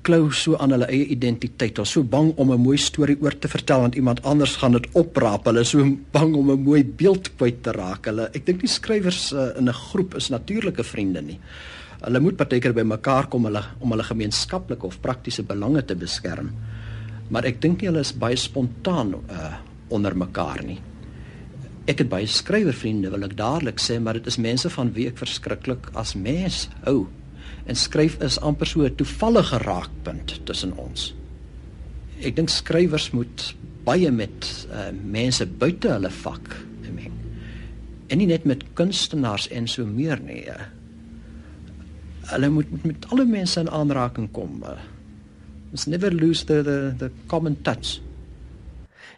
[0.08, 1.76] klou so aan hulle eie identiteit.
[1.76, 4.72] Hulle is so bang om 'n mooi storie oor te vertel want iemand anders gaan
[4.72, 5.44] dit opraap.
[5.44, 8.06] Hulle is so bang om 'n mooi beeld kwyt te raak.
[8.06, 11.38] Hulle ek dink die skrywers uh, in 'n groep is natuurlike vriende nie.
[12.00, 16.50] Hulle moet partykeer by mekaar kom hulle om hulle gemeenskaplike of praktiese belange te beskerm.
[17.30, 19.54] Maar ek dink hulle is baie spontaan uh,
[19.90, 20.78] onder mekaar nie.
[21.86, 25.18] Ek het baie skrywervriende wil ek dadelik sê, maar dit is mense van wie ek
[25.18, 27.00] verskriklik as mens hou.
[27.00, 27.17] Oh,
[27.66, 31.14] en skryf is amper so 'n toevallige raakpunt tussen ons.
[32.20, 36.56] Ek dink skrywers moet baie met uh, mense buite hulle vak
[36.92, 37.12] meng.
[38.08, 40.44] En nie net met kunstenaars en so meer nie.
[40.48, 40.66] Uh,
[42.32, 44.62] hulle moet met, met alle mense in aanraking kom.
[44.64, 44.76] Uh,
[45.70, 48.00] must never lose the the the common touch.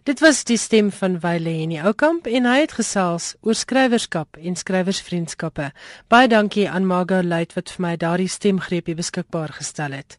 [0.09, 4.55] Dit was die stem van Wile Henny Oukamp en hy het gesels oor skrywerskap en
[4.57, 5.67] skrywersvriendskappe.
[6.09, 10.17] Baie dankie aan Margo Luit wat vir my daardie stemgreepie beskikbaar gestel het.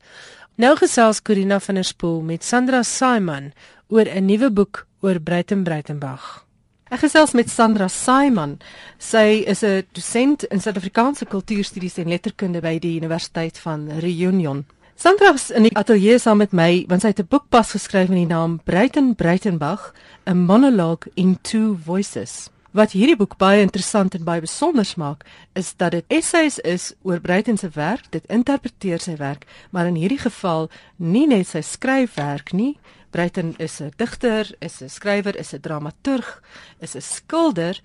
[0.61, 3.53] Nou gesels Corina van der Spool met Sandra Simon
[3.89, 6.45] oor 'n nuwe boek oor Breiten Breitenberg.
[6.91, 8.59] Ek gesels met Sandra Simon.
[8.99, 14.65] Sy is 'n dosent in Suid-Afrikaanse kultuurstudies en letterkunde by die Universiteit van Reunion.
[15.01, 18.09] Sandra is in die ateljee saam met my want sy het 'n boek pas geskryf
[18.09, 19.93] met die naam Breiten Breitenbach,
[20.29, 22.49] a monologue in two voices.
[22.71, 27.19] Wat hierdie boek baie interessant en baie besonder maak, is dat dit essays is oor
[27.19, 32.53] Breiten se werk, dit interpreteer sy werk, maar in hierdie geval nie net sy skryfwerk
[32.53, 32.77] nie.
[33.09, 36.43] Breiten is 'n digter, is 'n skrywer, is 'n dramaturg,
[36.79, 37.81] is 'n skilder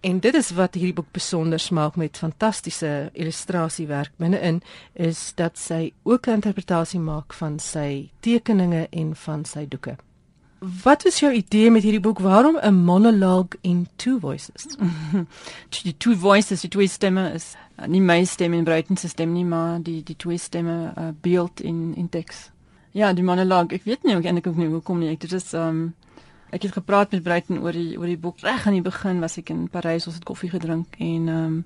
[0.00, 4.60] En dit is wat hierdie boek besonder maak met fantastiese illustrasiewerk binne-in
[4.92, 9.96] is dat sy ook 'n interpretasie maak van sy tekeninge en van sy doeke.
[10.58, 12.18] Wat is jou idee met hierdie boek?
[12.18, 14.66] Waarom 'n monologue in two voices?
[15.82, 19.32] die two voices, die twee stemme is uh, nie my stem en Breiten se stem
[19.32, 22.50] nie, maar die die twee stemme uh, beeld in in teks.
[22.90, 25.10] Ja, die monologue, ek weet nie ek eintlik hoe kom nie.
[25.10, 25.94] Ek dit is um
[26.50, 29.36] Ek het gepraat met Breiten oor die oor die boek reg aan die begin was
[29.36, 31.64] ek in Parys ons het koffie gedrink en ehm um,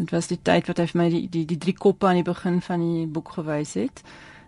[0.00, 2.26] dit was die tyd wat hy vir my die die die drie koppe aan die
[2.26, 4.02] begin van die boek gewys het.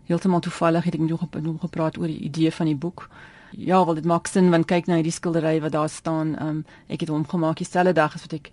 [0.09, 3.09] Heeltemal toevallig het ek nog nog gepraat oor die idee van die boek.
[3.53, 6.35] Ja, wel dit maak sin want kyk na hierdie skildery wat daar staan.
[6.37, 8.51] Ehm um, ek het hom gemaak dieselfde dag as wat ek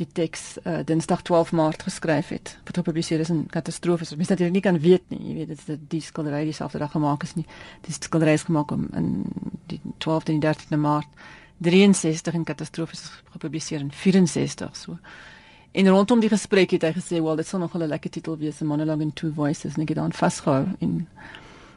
[0.00, 2.54] die teks uh, Dinsdag 12 Maart geskryf het.
[2.64, 4.16] Wat gepubliseer is in Katastrofe.
[4.16, 7.22] Mens natuurlik nie kan weet nie, jy weet dit is die skildery dieselfde dag gemaak
[7.22, 7.46] is nie.
[7.86, 9.12] Die skildery is gemaak om in
[9.66, 11.22] die 12de en 13de Maart
[11.62, 14.98] 63 in Katastrofe is gepubliseer in 64 so.
[15.72, 18.60] En rondom die gesprek het hy gesê, "Wel, dit sal nog 'n lekker titel wees,
[18.60, 21.08] 'n monologue in two voices." En ek het dan vasgehou en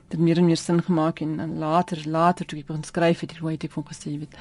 [0.09, 3.31] dit meer en meer sin gemaak en, en later later toe ek begin skryf het,
[3.39, 4.35] het ek hom gesê, "Jy weet,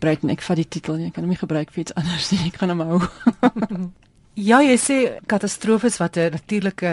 [0.00, 2.40] Breiten, ek vat die titel, jy kan hom nie gebruik vir iets anders nie.
[2.48, 3.00] Ek gaan hom hou.
[4.50, 4.96] ja, jy sê
[5.30, 6.92] katastrofes wat 'n natuurlike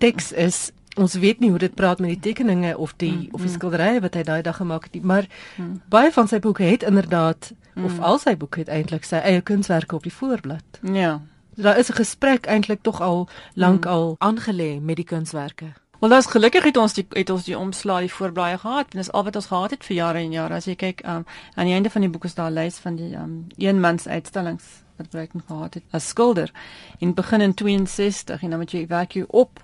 [0.00, 0.72] teks is.
[0.96, 3.56] Ons weet nie hoe dit praat met die tekeninge of die mm, of die mm.
[3.58, 5.26] skilderye wat hy daai dag gemaak het nie, maar
[5.60, 5.82] mm.
[5.92, 7.84] baie van sy boeke het inderdaad mm.
[7.84, 10.80] of al sy boeke het eintlik sy eie kunswerke op die voorblad.
[10.80, 11.20] Ja.
[11.56, 13.90] Daar is 'n gesprek eintlik tog al lank mm.
[13.90, 15.76] al aangelê met die kunswerke.
[16.00, 19.12] Wel dis gelukkig het ons die het ons die omslae die voorblaaie gehad en dis
[19.12, 20.54] al wat ons gehad het vir jare en jare.
[20.54, 22.96] As jy kyk um, aan die einde van die boek is daar 'n lys van
[22.96, 24.64] die um, eenmans uitstallings
[24.96, 26.52] wat Breiten gehad het as skilder
[26.98, 29.62] in begin in 62 en dan moet jy werk jy op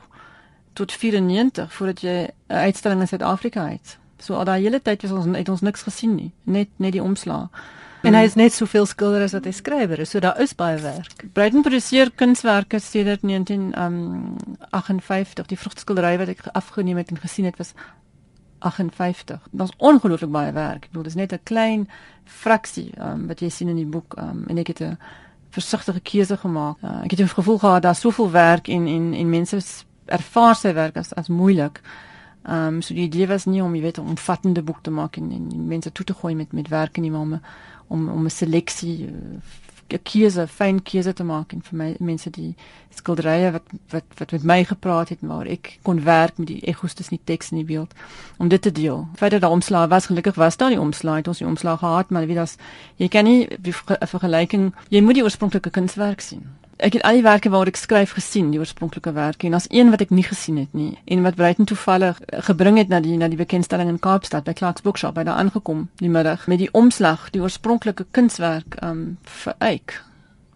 [0.73, 3.99] tot 94 voordat jy 'n uitstalling in Suid-Afrika het.
[4.19, 7.03] So al daai hele tyd was ons het ons niks gesien nie, net net die
[7.03, 7.49] omslae.
[8.03, 10.79] En hy is net soveel skilder as wat hy skrywer is, so daar is baie
[10.83, 11.23] werk.
[11.33, 15.45] Breiten produseer kunswerke sedert 1958.
[15.45, 17.75] Um, die vrugskildery wat ek afgeneem het en gesien het was
[18.63, 19.49] 58.
[19.51, 20.85] Daar's ongelooflik baie werk.
[20.85, 21.89] Ek bedoel dis net 'n klein
[22.25, 24.99] fraksie um, wat jy sien in die boek um, en ek het 'n
[25.51, 26.77] versigtige keuse gemaak.
[26.83, 29.59] Uh, ek het 'n gevoel gehad daar's soveel werk en en en mense
[30.07, 31.81] ervaar sy werk as as moeilik.
[32.43, 35.17] Ehm um, so die idee was nie om jy weet 'n omvattende boek te maak
[35.17, 37.41] en, en mense toe te gooi met met werk in die mame om
[37.93, 39.41] om 'n seleksie uh,
[39.93, 42.55] 'n keuse, fyn keuse te maak en vir my mense die
[42.95, 46.95] skilderye wat wat wat met my gepraat het maar ek kon werk met die egos
[46.95, 47.93] tussen die teks en die beeld
[48.39, 49.07] om dit te deel.
[49.17, 52.11] Feit dat daar omslae was, gelukkig was daar nie omslae, het ons die omslae gehad,
[52.11, 52.57] maar wie das
[52.97, 57.25] jy kan nie 'n vergelyking, jy moet die oorspronklike kunswerk sien ek het al die
[57.25, 60.59] werke waar ek skryf gesien, die oorspronklike werke en as een wat ek nie gesien
[60.59, 62.19] het nie en wat Breiten toevallig
[62.49, 65.89] gebring het na die na die bekendstelling in Kaapstad by Clark's Bookshop by daar aangekom
[66.03, 69.05] die middag met die omslag, die oorspronklike kunswerk um
[69.45, 70.01] vir Eik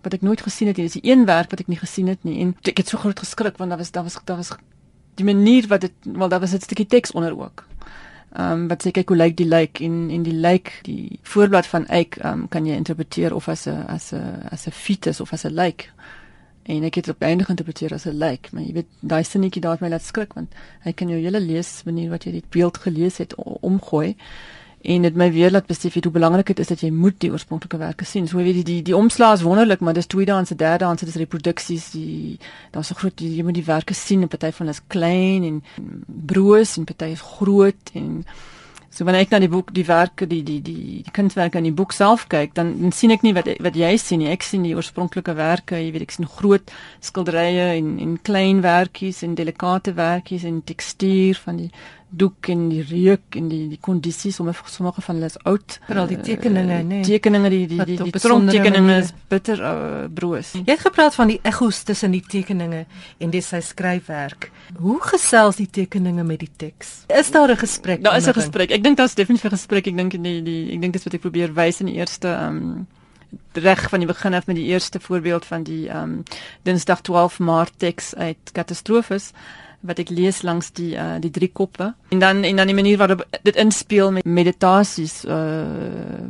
[0.06, 0.86] wat ek nooit gesien het nie.
[0.86, 3.18] Dis die een werk wat ek nie gesien het nie en ek het so groot
[3.18, 4.54] geskrik want daar was daar was daar was
[5.16, 7.65] die manier wat dit wel daar was 'n stukkie teks onder ook.
[8.36, 11.66] Ehm um, wat sê kyk hoe lyk die lyk en en die lyk die voorblad
[11.66, 15.20] van Eik ehm um, kan jy interpreteer of as 'n as 'n as 'n fetus
[15.20, 15.90] of as 'n lyk.
[16.62, 19.72] En ek het op eindig geïnterpreteer as 'n lijk, maar jy weet daai sinnetjie daar
[19.72, 22.78] het my laat skrik want hy kan jou hele lees wanneer wat jy die beeld
[22.78, 24.16] gelees het omgooi
[24.86, 27.78] en dit my weer laat besef hoe belangrik dit is dat jy moet die oorspronklike
[27.80, 28.28] werke sien.
[28.30, 30.98] So weet jy die die omslag is wonderlik, maar dis tweede en se derde en
[30.98, 32.38] se dis reproduksies, die
[32.74, 35.62] daar's so groot jy moet die werke sien, 'n party van hulle is klein en
[36.06, 38.22] broos en party is groot en
[38.96, 41.74] So wanneer ek na die boek, die werke, die die die die kunswerke in die
[41.76, 44.30] boek self kyk, dan, dan sien ek nie wat wat jy sien nie.
[44.32, 46.72] Ek sien die oorspronklike werke, jy weet ek sien groot
[47.04, 51.68] skilderye en en klein werkies en delikate werkies en tekstuur van die
[52.08, 55.78] doek en die reuk en die die kondisies om sommige van hulle is oud.
[55.88, 57.06] Veral die tekeninge nê nee.
[57.06, 60.52] tekeninge die die die, die, die tronktekeninge is bitter uh, broos.
[60.54, 62.84] Jy het gepraat van die egos tussen die tekeninge
[63.18, 64.50] en dis sy skryfwerk.
[64.78, 67.04] Hoe gesels die tekeninge met die teks?
[67.10, 68.70] Is daar 'n gesprek daar is 'n gesprek.
[68.70, 69.86] Ek dink daar's definitief 'n gesprek.
[69.86, 72.86] Ek dink die die ek dink dis wat ek probeer wys in die eerste um
[73.52, 76.22] reg van die begin af met die eerste voorbeeld van die um
[76.62, 79.32] Dinsdag 12 Maart teks uit katastrofes
[79.80, 82.98] wat ek lees langs die uh, die drie koppe en dan en dan die manier
[82.98, 85.64] waarop dit inspel met meditasies uh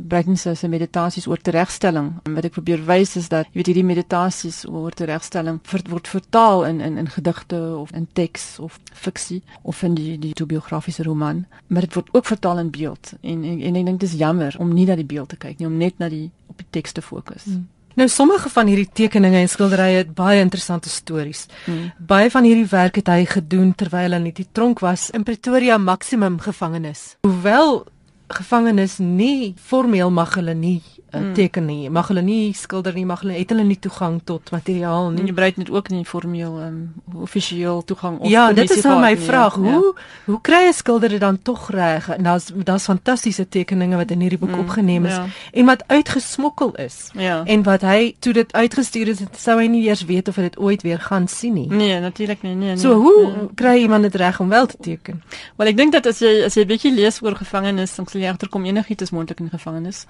[0.07, 3.71] Breiten se se meditasies oor teregstelling en wat ek probeer wys is dat jy weet
[3.71, 9.41] hierdie meditasies oor teregstelling word vertaal in in in gedigte of in teks of fiksie
[9.61, 13.61] of in die die autobiografiese roman maar dit word ook vertaal in beeld en en,
[13.61, 15.77] en ek dink dit is jammer om nie na die beeld te kyk nie om
[15.77, 17.43] net na die op die teks te fokus.
[17.43, 17.67] Hmm.
[17.97, 21.47] Nou sommige van hierdie tekeninge en skilderye het baie interessante stories.
[21.65, 21.87] Hmm.
[21.97, 25.79] Baie van hierdie werk het hy gedoen terwyl hy in die tronk was in Pretoria
[25.81, 27.15] Maximum gevangenis.
[27.25, 27.87] Hoewel
[28.29, 31.89] gevangenes nie formeel mag hulle nie uh, teken nie.
[31.89, 35.21] Mag hulle nie skilder nie, mag hulle het hulle nie toegang tot materiaal nie.
[35.23, 38.27] En jy bereid net ook nie formeel um, ehm, offisieel toegang op.
[38.29, 39.57] Ja, dit is nou my vraag.
[39.57, 40.03] Nie, hoe ja.
[40.25, 42.09] hoe kry 'n skilder dit dan tog reg?
[42.09, 45.25] En daar's daar's fantastiese tekeninge wat in hierdie boek mm, opgeneem is ja.
[45.51, 47.09] en wat uitgesmokkel is.
[47.13, 47.43] Ja.
[47.45, 50.57] En wat hy toe dit uitgestuur is, sou hy nie eers weet of hy dit
[50.59, 51.67] ooit weer gaan sien nie.
[51.69, 52.55] Nee, natuurlik nie.
[52.55, 52.77] Nee, nee.
[52.77, 53.47] So hoe nee.
[53.55, 55.23] kry iemand dit reg om wel te teken?
[55.55, 58.21] Wel, ek dink dat as jy as jy 'n bietjie lees oor gevangenes, dan sal
[58.21, 60.05] jy agterkom enigiets is moontlik in gevangenes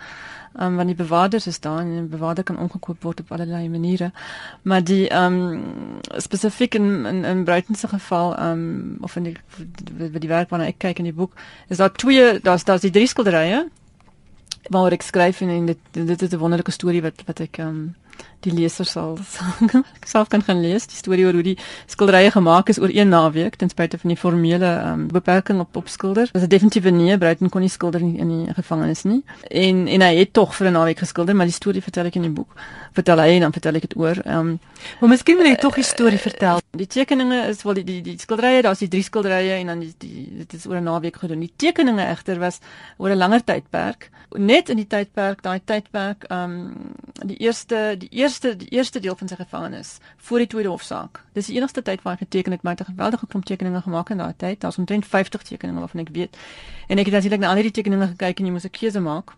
[0.60, 4.12] um, want die bewaarders is daar en die bewaarder kan omgekoop word op allerlei maniere.
[4.62, 9.23] Maar die ehm um, spesifiek in in, in Bruiten se geval ehm um, of in
[9.23, 9.38] die
[9.84, 11.34] die, die werk waarna ek kyk in die boek,
[11.67, 13.67] is daar twee daar's daar's die drie skilderye
[14.69, 17.67] waar ek skryf en, en dit dit is 'n wonderlike storie wat wat ek ehm
[17.67, 17.95] um,
[18.45, 19.17] die leser sal
[20.06, 21.58] self kan gaan lees die storie oor hoe die
[21.89, 25.89] skilderye gemaak is oor een naweek ten spyte van die formele um, beperking op op
[25.89, 26.30] skilder.
[26.32, 29.23] Dit is definitief nie Bruiten kon nie skilder nie in die gevangenis nie.
[29.49, 32.27] En en hy het tog vir 'n naweek geskilder, maar die storie vertel ek in
[32.27, 32.53] die boek.
[32.93, 34.21] Vertel hy en dan vertel ek dit oor.
[34.25, 34.60] Ehm um,
[34.99, 36.62] maar miskien wil jy tog die storie vertel.
[36.71, 39.93] Die tekeninge is wel die die, die skilderye, daar's die drie skilderye en dan die,
[39.97, 41.39] die dit is oor 'n naweek gedoen.
[41.39, 42.60] Die tekeninge egter was
[42.97, 44.10] oor 'n langer tydperk.
[44.36, 46.73] Net in die tydperk, daai tydperk, ehm um,
[47.25, 51.24] die eerste die eerste die eerste deel van sy gevangenis voor die tweede hofsaak.
[51.34, 53.82] Dis die enigste tyd waar hy geteken het, maar hy het 'n geweldige klomp tekeninge
[53.82, 54.62] gemaak in daai tyd.
[54.62, 56.38] Daar's omtrent 50 tekeninge waarvan ek weet.
[56.88, 59.36] En ek het natuurlik na al die tekeninge gekyk en jy moet 'n keuse maak.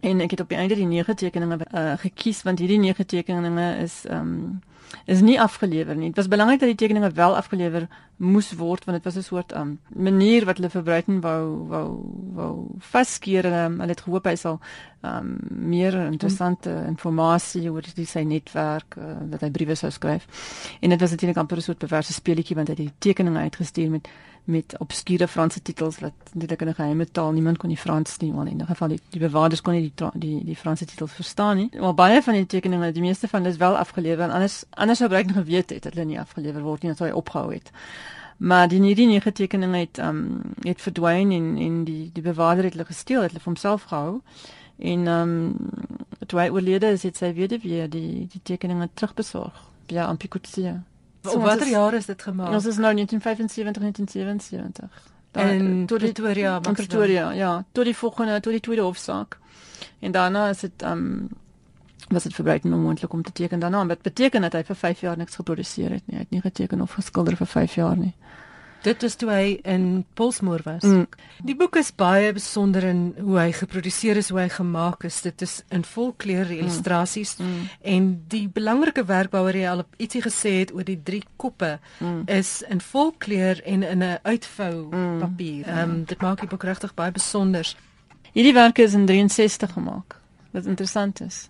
[0.00, 3.76] En ek het op die einde die nege tekeninge uh, gekies want hierdie nege tekeninge
[3.76, 4.62] is ehm um,
[5.04, 6.08] is nie afgelewer nie.
[6.12, 9.56] Dit was belangrik dat die tekeninge wel afgelewer moes word want dit was 'n soort
[9.56, 11.88] um, manier wat hulle vir Bruiten wou wou
[12.34, 14.60] wou vaskeer en um, hulle het gehoop hy sal
[15.02, 20.26] um, meer interessante inligting oor die sy netwerk uh, dat hy briewe sou skryf.
[20.80, 23.90] En dit was natuurlik amper 'n soort bewerse speletjie want hy het die tekeninge uitgestuur
[23.90, 24.08] met
[24.44, 28.32] met obskure Franse titels wat eintlik in 'n geheime taal niemand kon die Frans nie,
[28.32, 31.56] want in 'n geval die, die bewaarders kon nie die die die Franse titels verstaan
[31.56, 31.70] nie.
[31.80, 34.98] Maar baie van die tekeninge, die meeste van hulle is wel afgelewer en anders anders
[34.98, 37.70] sou Breiten geweet het dat hulle nie afgelewer word nie, dat hy opgehou het.
[38.36, 42.64] Maar die nie die nie getekeninge het um het verdwyn en en die die bewaarder
[42.64, 44.20] het hulle gesteel, het hulle vir homself gehou.
[44.78, 45.56] En um
[46.26, 49.62] toe hy oorlede is, het sy weer die die tekeninge terugbesorg.
[49.86, 50.82] Ja, Ampikutsia.
[51.24, 52.52] So, watter jaar is dit gemaak?
[52.52, 55.12] Ons is nou 1975, 1977.
[55.32, 59.38] En tot Pretoria, in Pretoria, ja, tot die volgende, tot die tweede hofsaak.
[59.98, 61.28] En daarna is dit um
[62.08, 65.16] was dit verbreek onmoontlik om te teken daarna, wat beteken dat hy vir 5 jaar
[65.16, 66.16] niks geproduseer het nie.
[66.16, 68.14] Hy het nie geteken of geskilder vir 5 jaar nie.
[68.84, 70.82] Dit was toe hy in Polsmoor was.
[70.84, 71.06] Mm.
[71.48, 75.22] Die boek is baie besonder in hoe hy geproduseer is, hoe hy gemaak is.
[75.24, 76.58] Dit is in volkleur mm.
[76.58, 77.62] illustrasies mm.
[77.94, 82.26] en die belangrike werk waaroor hy al ietsie gesê het oor die drie koppe mm.
[82.36, 85.18] is in volkleur en in 'n uitvou mm.
[85.24, 85.64] papier.
[85.64, 87.72] Ehm um, dit maak die boek regtig baie besonder.
[88.36, 90.20] Hierdie werk is in 63 gemaak.
[90.52, 91.48] Wat interessant is.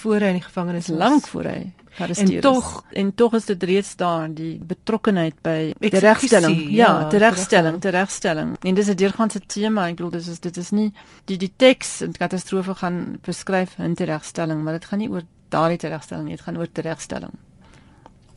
[0.00, 0.98] Voor hy in die gevangenis was.
[0.98, 1.60] Lank voor hy
[1.98, 7.08] en tog en tog is dit reeds daar die betrokkenheid by die regstelling ja, ja
[7.12, 9.88] die regstelling die regstelling en dis 'n deurgaande tema.
[9.88, 10.92] Ek bedoel dis is dit is nie
[11.24, 15.22] die die teks en katastrofe gaan beskryf in die regstelling maar dit gaan nie oor
[15.48, 16.36] daardie regstelling nie.
[16.36, 17.32] Dit gaan oor die regstelling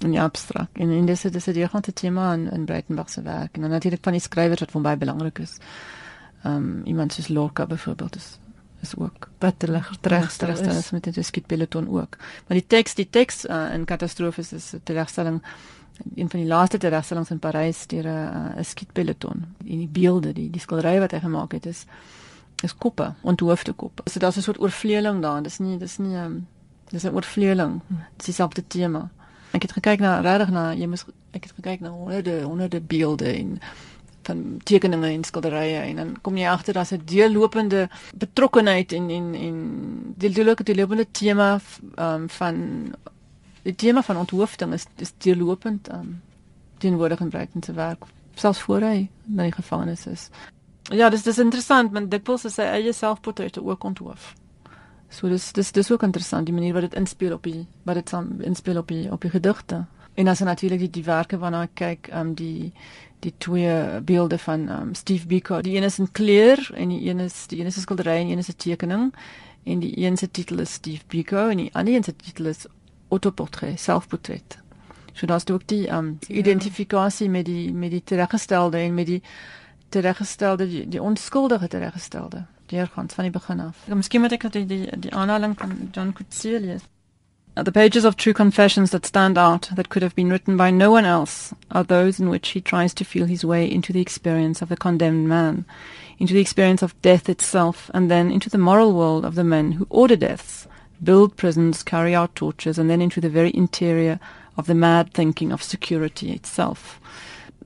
[0.03, 3.55] en ja abstrakt en en dis dis 'n deurgaande tema in in Breitenberg se werk.
[3.55, 5.57] En dan natuurlik van die skrywers wat van baie belangrik is.
[6.43, 8.37] Ehm um, iemand soos Lorca byvoorbeeld is
[8.85, 12.17] is ook wat hulle teregstel is met die skietpeloton ook.
[12.47, 15.41] Maar die teks, die teks uh, in katastrofes is 'n teregstelling
[16.15, 19.45] een van die laaste teregstellings in Parys deur 'n uh, skietpeloton.
[19.65, 21.85] En die beelde, die die skilderye wat hy gemaak het is
[22.63, 24.01] is koppe, onthoofde koppe.
[24.05, 25.41] So daar's 'n soort oorvleueling daar.
[25.43, 26.47] Dis nie dis nie 'n um,
[26.89, 27.81] dis 'n oorvleueling.
[28.17, 29.09] Dis dieselfde tema.
[29.51, 33.31] Ek het gekyk na regtig na jy moet ek het gekyk na honderde honderde beelde
[33.31, 33.59] en
[34.25, 39.33] van tekeninge en skilderye en dan kom jy agter daar's 'n deurlopende betrokkenheid en en
[39.35, 39.57] en
[40.17, 41.59] die deurlopende deurlopende tema
[41.99, 42.55] um, van
[43.63, 46.21] die tema van onthoofding is is deurlopend um,
[46.77, 48.03] teenwoordig in Breiten se werk
[48.35, 50.29] selfs voor hy na die gevangenis is.
[50.93, 54.33] Ja, dis dis interessant, want dikwels is sy eie selfportrette ook onthoof.
[55.09, 58.13] So dis dis dis ook interessant die manier wat dit inspel op die wat dit
[58.45, 59.85] inspel op die op die gedigte.
[60.15, 62.71] En as jy natuurlik die, die werke waarna ek kyk, ehm um, die
[63.25, 65.61] die twee beelde van um, Steve Biko.
[65.61, 68.29] Die een is in kleur en die een is die een is 'n skildery en
[68.29, 69.13] een is 'n tekening
[69.63, 72.65] en die een se titel is Steve Biko en die ander een se titel is
[73.09, 74.57] Autoportret, selfportret.
[75.13, 76.35] So daar's ook die um, ja.
[76.35, 79.21] identifikasie met die met die tereggestelde en met die
[79.89, 82.45] tereggestelde die, die onskuldige tereggestelde.
[82.65, 83.87] Deur gaan van die begin af.
[83.87, 86.81] Miskien moet ek die die, die aanhaling van John Coetzee lees.
[87.57, 90.91] The pages of true confessions that stand out, that could have been written by no
[90.91, 94.61] one else, are those in which he tries to feel his way into the experience
[94.61, 95.63] of the condemned man,
[96.19, 99.71] into the experience of death itself, and then into the moral world of the men
[99.71, 100.67] who order deaths,
[101.01, 104.19] build prisons, carry out tortures, and then into the very interior
[104.57, 106.99] of the mad thinking of security itself.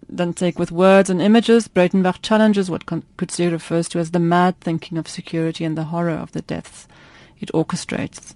[0.08, 4.60] Then take with words and images, Breitenbach challenges what Coetzee refers to as the mad
[4.62, 6.88] thinking of security and the horror of the deaths
[7.40, 8.36] it orchestrates.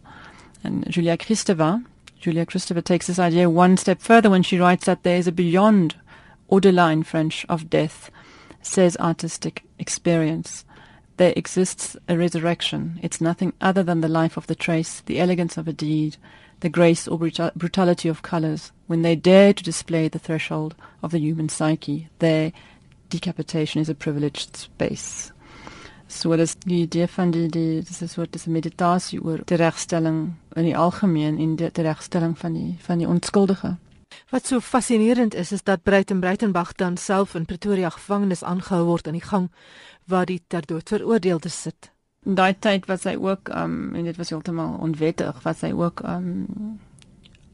[0.64, 1.84] And Julia Kristeva,
[2.20, 5.32] Julia Kristeva takes this idea one step further when she writes that there is a
[5.32, 5.96] beyond
[6.48, 8.10] order in French of death,
[8.62, 10.64] says artistic experience.
[11.18, 13.00] There exists a resurrection.
[13.04, 16.18] It's nothing other than the life of the trace, the elegance of a deed,
[16.62, 18.72] the grace or brutality of colors.
[18.88, 22.54] When they dare to display the threshold of the human psyche, There,
[23.10, 25.32] decapitation is a privileged space.
[26.08, 29.58] So dis die idee van die die dis 'n soort dis 'n meditasie oor die
[29.58, 33.76] regstelling in die algemeen en die, regstelling van die van die onskuldige.
[34.30, 39.08] Wat so fascinerend is is dat Breiten Breitenbach dan self in Pretoria gevangenis aangehou word
[39.08, 39.52] in die gang
[40.06, 41.92] waar die ter dood veroordeelde sit.
[42.26, 46.04] In daai tyd was hy ook um en dit was heeltemal onwettig was hy ook
[46.08, 46.80] um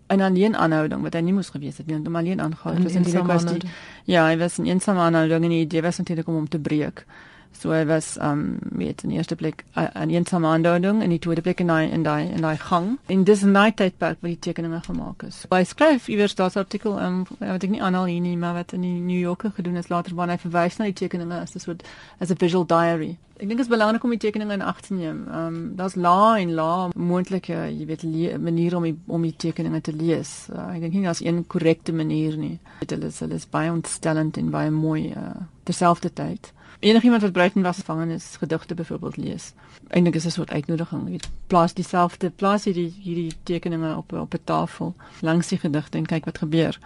[0.10, 2.76] 'n alleen aanhouding wat hy nie moes gewees het nie, hom alleen aangehou.
[2.76, 3.70] Dit was eintlik was die
[4.06, 7.06] Ja, hy was 'n eensame aanhouding en die idee was natuurlik om hom te breek
[7.52, 11.42] So hy was um weet in die eerste plek 'n eensame aanduiding en die tweede
[11.42, 13.00] plek in daai in daai in daai gang.
[13.06, 15.46] En dis 'n night tydperk waar die tekeninge gemaak is.
[15.50, 18.82] Hy skryf iewers daardie artikel um wat ek nie aanhaal hier nie, maar wat in
[18.82, 21.84] die New Yorker gedoen is later waar hy verwys na die tekeninge as 'n soort
[22.20, 23.18] as 'n visual diary.
[23.40, 25.28] Ek dink dit is belangrik om die tekeninge in ag te neem.
[25.28, 28.04] Um daar's la en la moontlike, jy weet,
[28.40, 30.48] maniere om die, om die tekeninge te lees.
[30.54, 32.60] Uh, ek dink nie daar's een korrekte manier nie.
[32.86, 37.78] Dit is hulle is baie ontstellend en baie mooi uh terselfdertyd enigiemand wat Bruiten was
[37.78, 39.54] gevangen is gedigte byvoorbeeld lees.
[39.88, 41.10] Eindelik is 'n soort uitnodiging.
[41.10, 46.06] Jy plaas dieselfde plaas hierdie hierdie tekeninge op op 'n tafel langs die gedigte en
[46.06, 46.80] kyk wat gebeur.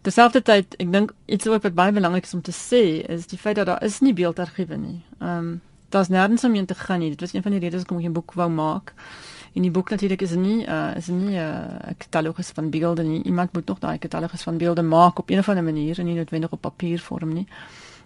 [0.00, 3.66] Terselfdertyd, ek dink iets wat baie belangrik is om te sê, is die feit dat
[3.66, 5.02] daar is nie beeldargiewe nie.
[5.18, 7.10] Ehm um, daar's nêrens om in te gaan nie.
[7.10, 8.94] Dit was een van die redes hoekom ek 'n boek wou maak.
[9.52, 13.22] In die boek natuurlik is nie uh, is nie 'n uh, katalogus van beelde nie.
[13.22, 16.14] Iemand moet nog daai katalogus van beelde maak op 'n of ander manier en nie
[16.14, 17.46] noodwendig op papiervorm nie.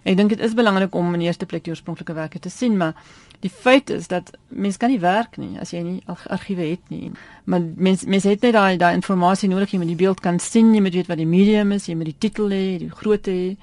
[0.03, 2.95] Ek dink dit is belangrik om in eerste plek die oorspronklike werke te sien, maar
[3.43, 7.11] die feit is dat mens kan nie werk nie as jy nie argiewe het nie.
[7.45, 10.81] Maar mens mens het net daai daai inligting nodig om die beeld kan sien, jy
[10.81, 13.57] moet weet wat die medium is, jy moet die titel hê, die grootte hê.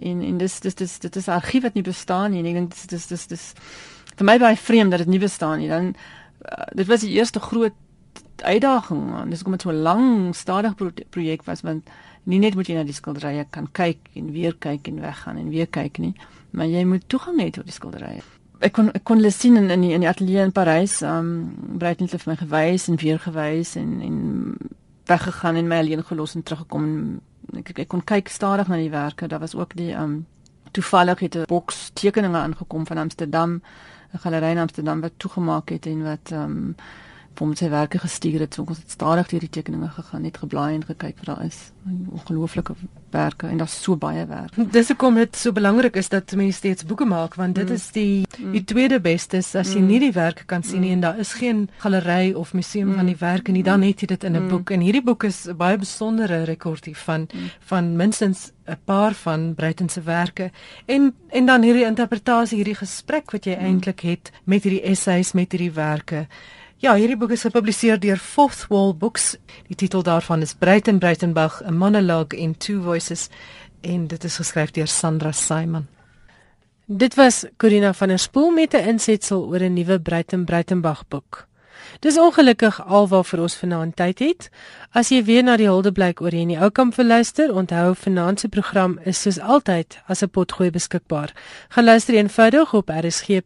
[0.00, 2.40] En en dis dis dis dit is argief wat nie bestaan nie.
[2.40, 3.46] En ek dink dis dis dis dis
[4.16, 5.68] vir my baie vreemd dat dit nie bestaan nie.
[5.68, 7.76] Dan uh, dit was die eerste groot
[8.40, 9.30] uitdaging.
[9.30, 10.74] Dis kom met so 'n lang stadig
[11.10, 11.88] projek was want
[12.24, 15.50] nie net moet jy na die skilderye kan kyk en weer kyk en weggaan en
[15.52, 16.14] weer kyk nie,
[16.50, 18.22] maar jy moet toegang hê tot die skilderye.
[18.64, 21.30] Ek kon ek kon hulle sien in in die, in die ateljee in Parys, ehm
[21.30, 24.18] um, Breiten het vir my gewys en weer gewys en en
[25.06, 26.86] weggegaan en my alleen gelos en teruggekom.
[27.60, 29.28] Ek ek kon kyk stadig na die werke.
[29.28, 30.26] Daar was ook die ehm um,
[30.74, 33.62] toevallig het 'n boks tekeninge aangekom van Amsterdam,
[34.12, 36.74] 'n galery in Amsterdam wat toegemaak het en wat ehm um,
[37.38, 38.54] vir ons sy werke gestuur het.
[38.54, 41.72] So ons het stadig deur die tekeninge gegaan, net geblaai en gekyk wat daar is.
[41.84, 42.74] Ongelooflike
[43.14, 44.56] werke en daar's so baie werk.
[44.76, 47.74] Dis hoekom dit so belangrik is dat mense steeds boeke maak want dit mm.
[47.74, 48.52] is die mm.
[48.56, 49.90] die tweede beste as jy mm.
[49.92, 50.96] nie die werke kan sien nie mm.
[50.96, 52.98] en daar is geen galery of museum mm.
[53.00, 54.48] van die werke nie, dan het jy dit in 'n mm.
[54.48, 54.70] boek.
[54.70, 57.50] En hierdie boek is 'n baie besondere rekordie van mm.
[57.70, 60.50] van minstens 'n paar van Bruiten se werke
[60.86, 63.64] en en dan hierdie interpretasie, hierdie gesprek wat jy mm.
[63.64, 66.26] eintlik het met hierdie essays, met hierdie werke.
[66.84, 69.38] Ja, hierdie boek is gepubliseer deur Fourth Wall Books.
[69.70, 73.30] Die titel daarvan is Breiten Breitenbach: A Monologue in Two Voices
[73.80, 75.86] en dit is geskryf deur Sandra Simon.
[76.84, 81.46] Dit was Corina van der Spool met 'n insetsel oor 'n nuwe Breiten Breitenbach boek.
[82.04, 84.50] Dis ongelukkig alwaar vir ons vanaand tyd het.
[84.92, 88.48] As jy weer na die huldeblyk oor in die ou kamp verluister, onthou vanaand se
[88.52, 91.32] program is soos altyd as 'n potgooi beskikbaar.
[91.72, 93.44] Gaan luister eenvoudig op rsg.co.za.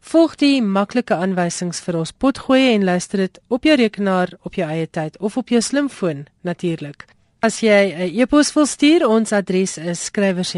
[0.00, 4.68] Volg die maklike aanwysings vir ons potgooi en luister dit op jou rekenaar op jou
[4.68, 7.04] eie tyd of op jou slimfoon natuurlik.
[7.42, 10.54] As jy 'n e-pos wil stuur, ons adres is skrywers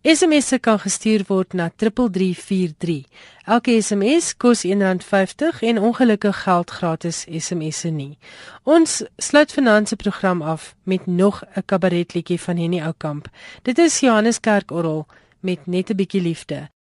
[0.00, 3.02] SMS'e kan gestuur word na 3343.
[3.44, 8.16] Elke SMS kos R1.50 en ongelukkig geld gratis SMS'e nie.
[8.64, 13.28] Ons sluit vanaand se program af met nog 'n kabaretliedjie van Henny Oukamp.
[13.62, 15.06] Dit is Johannes Kerkorrel
[15.40, 16.70] met net 'n bietjie liefde.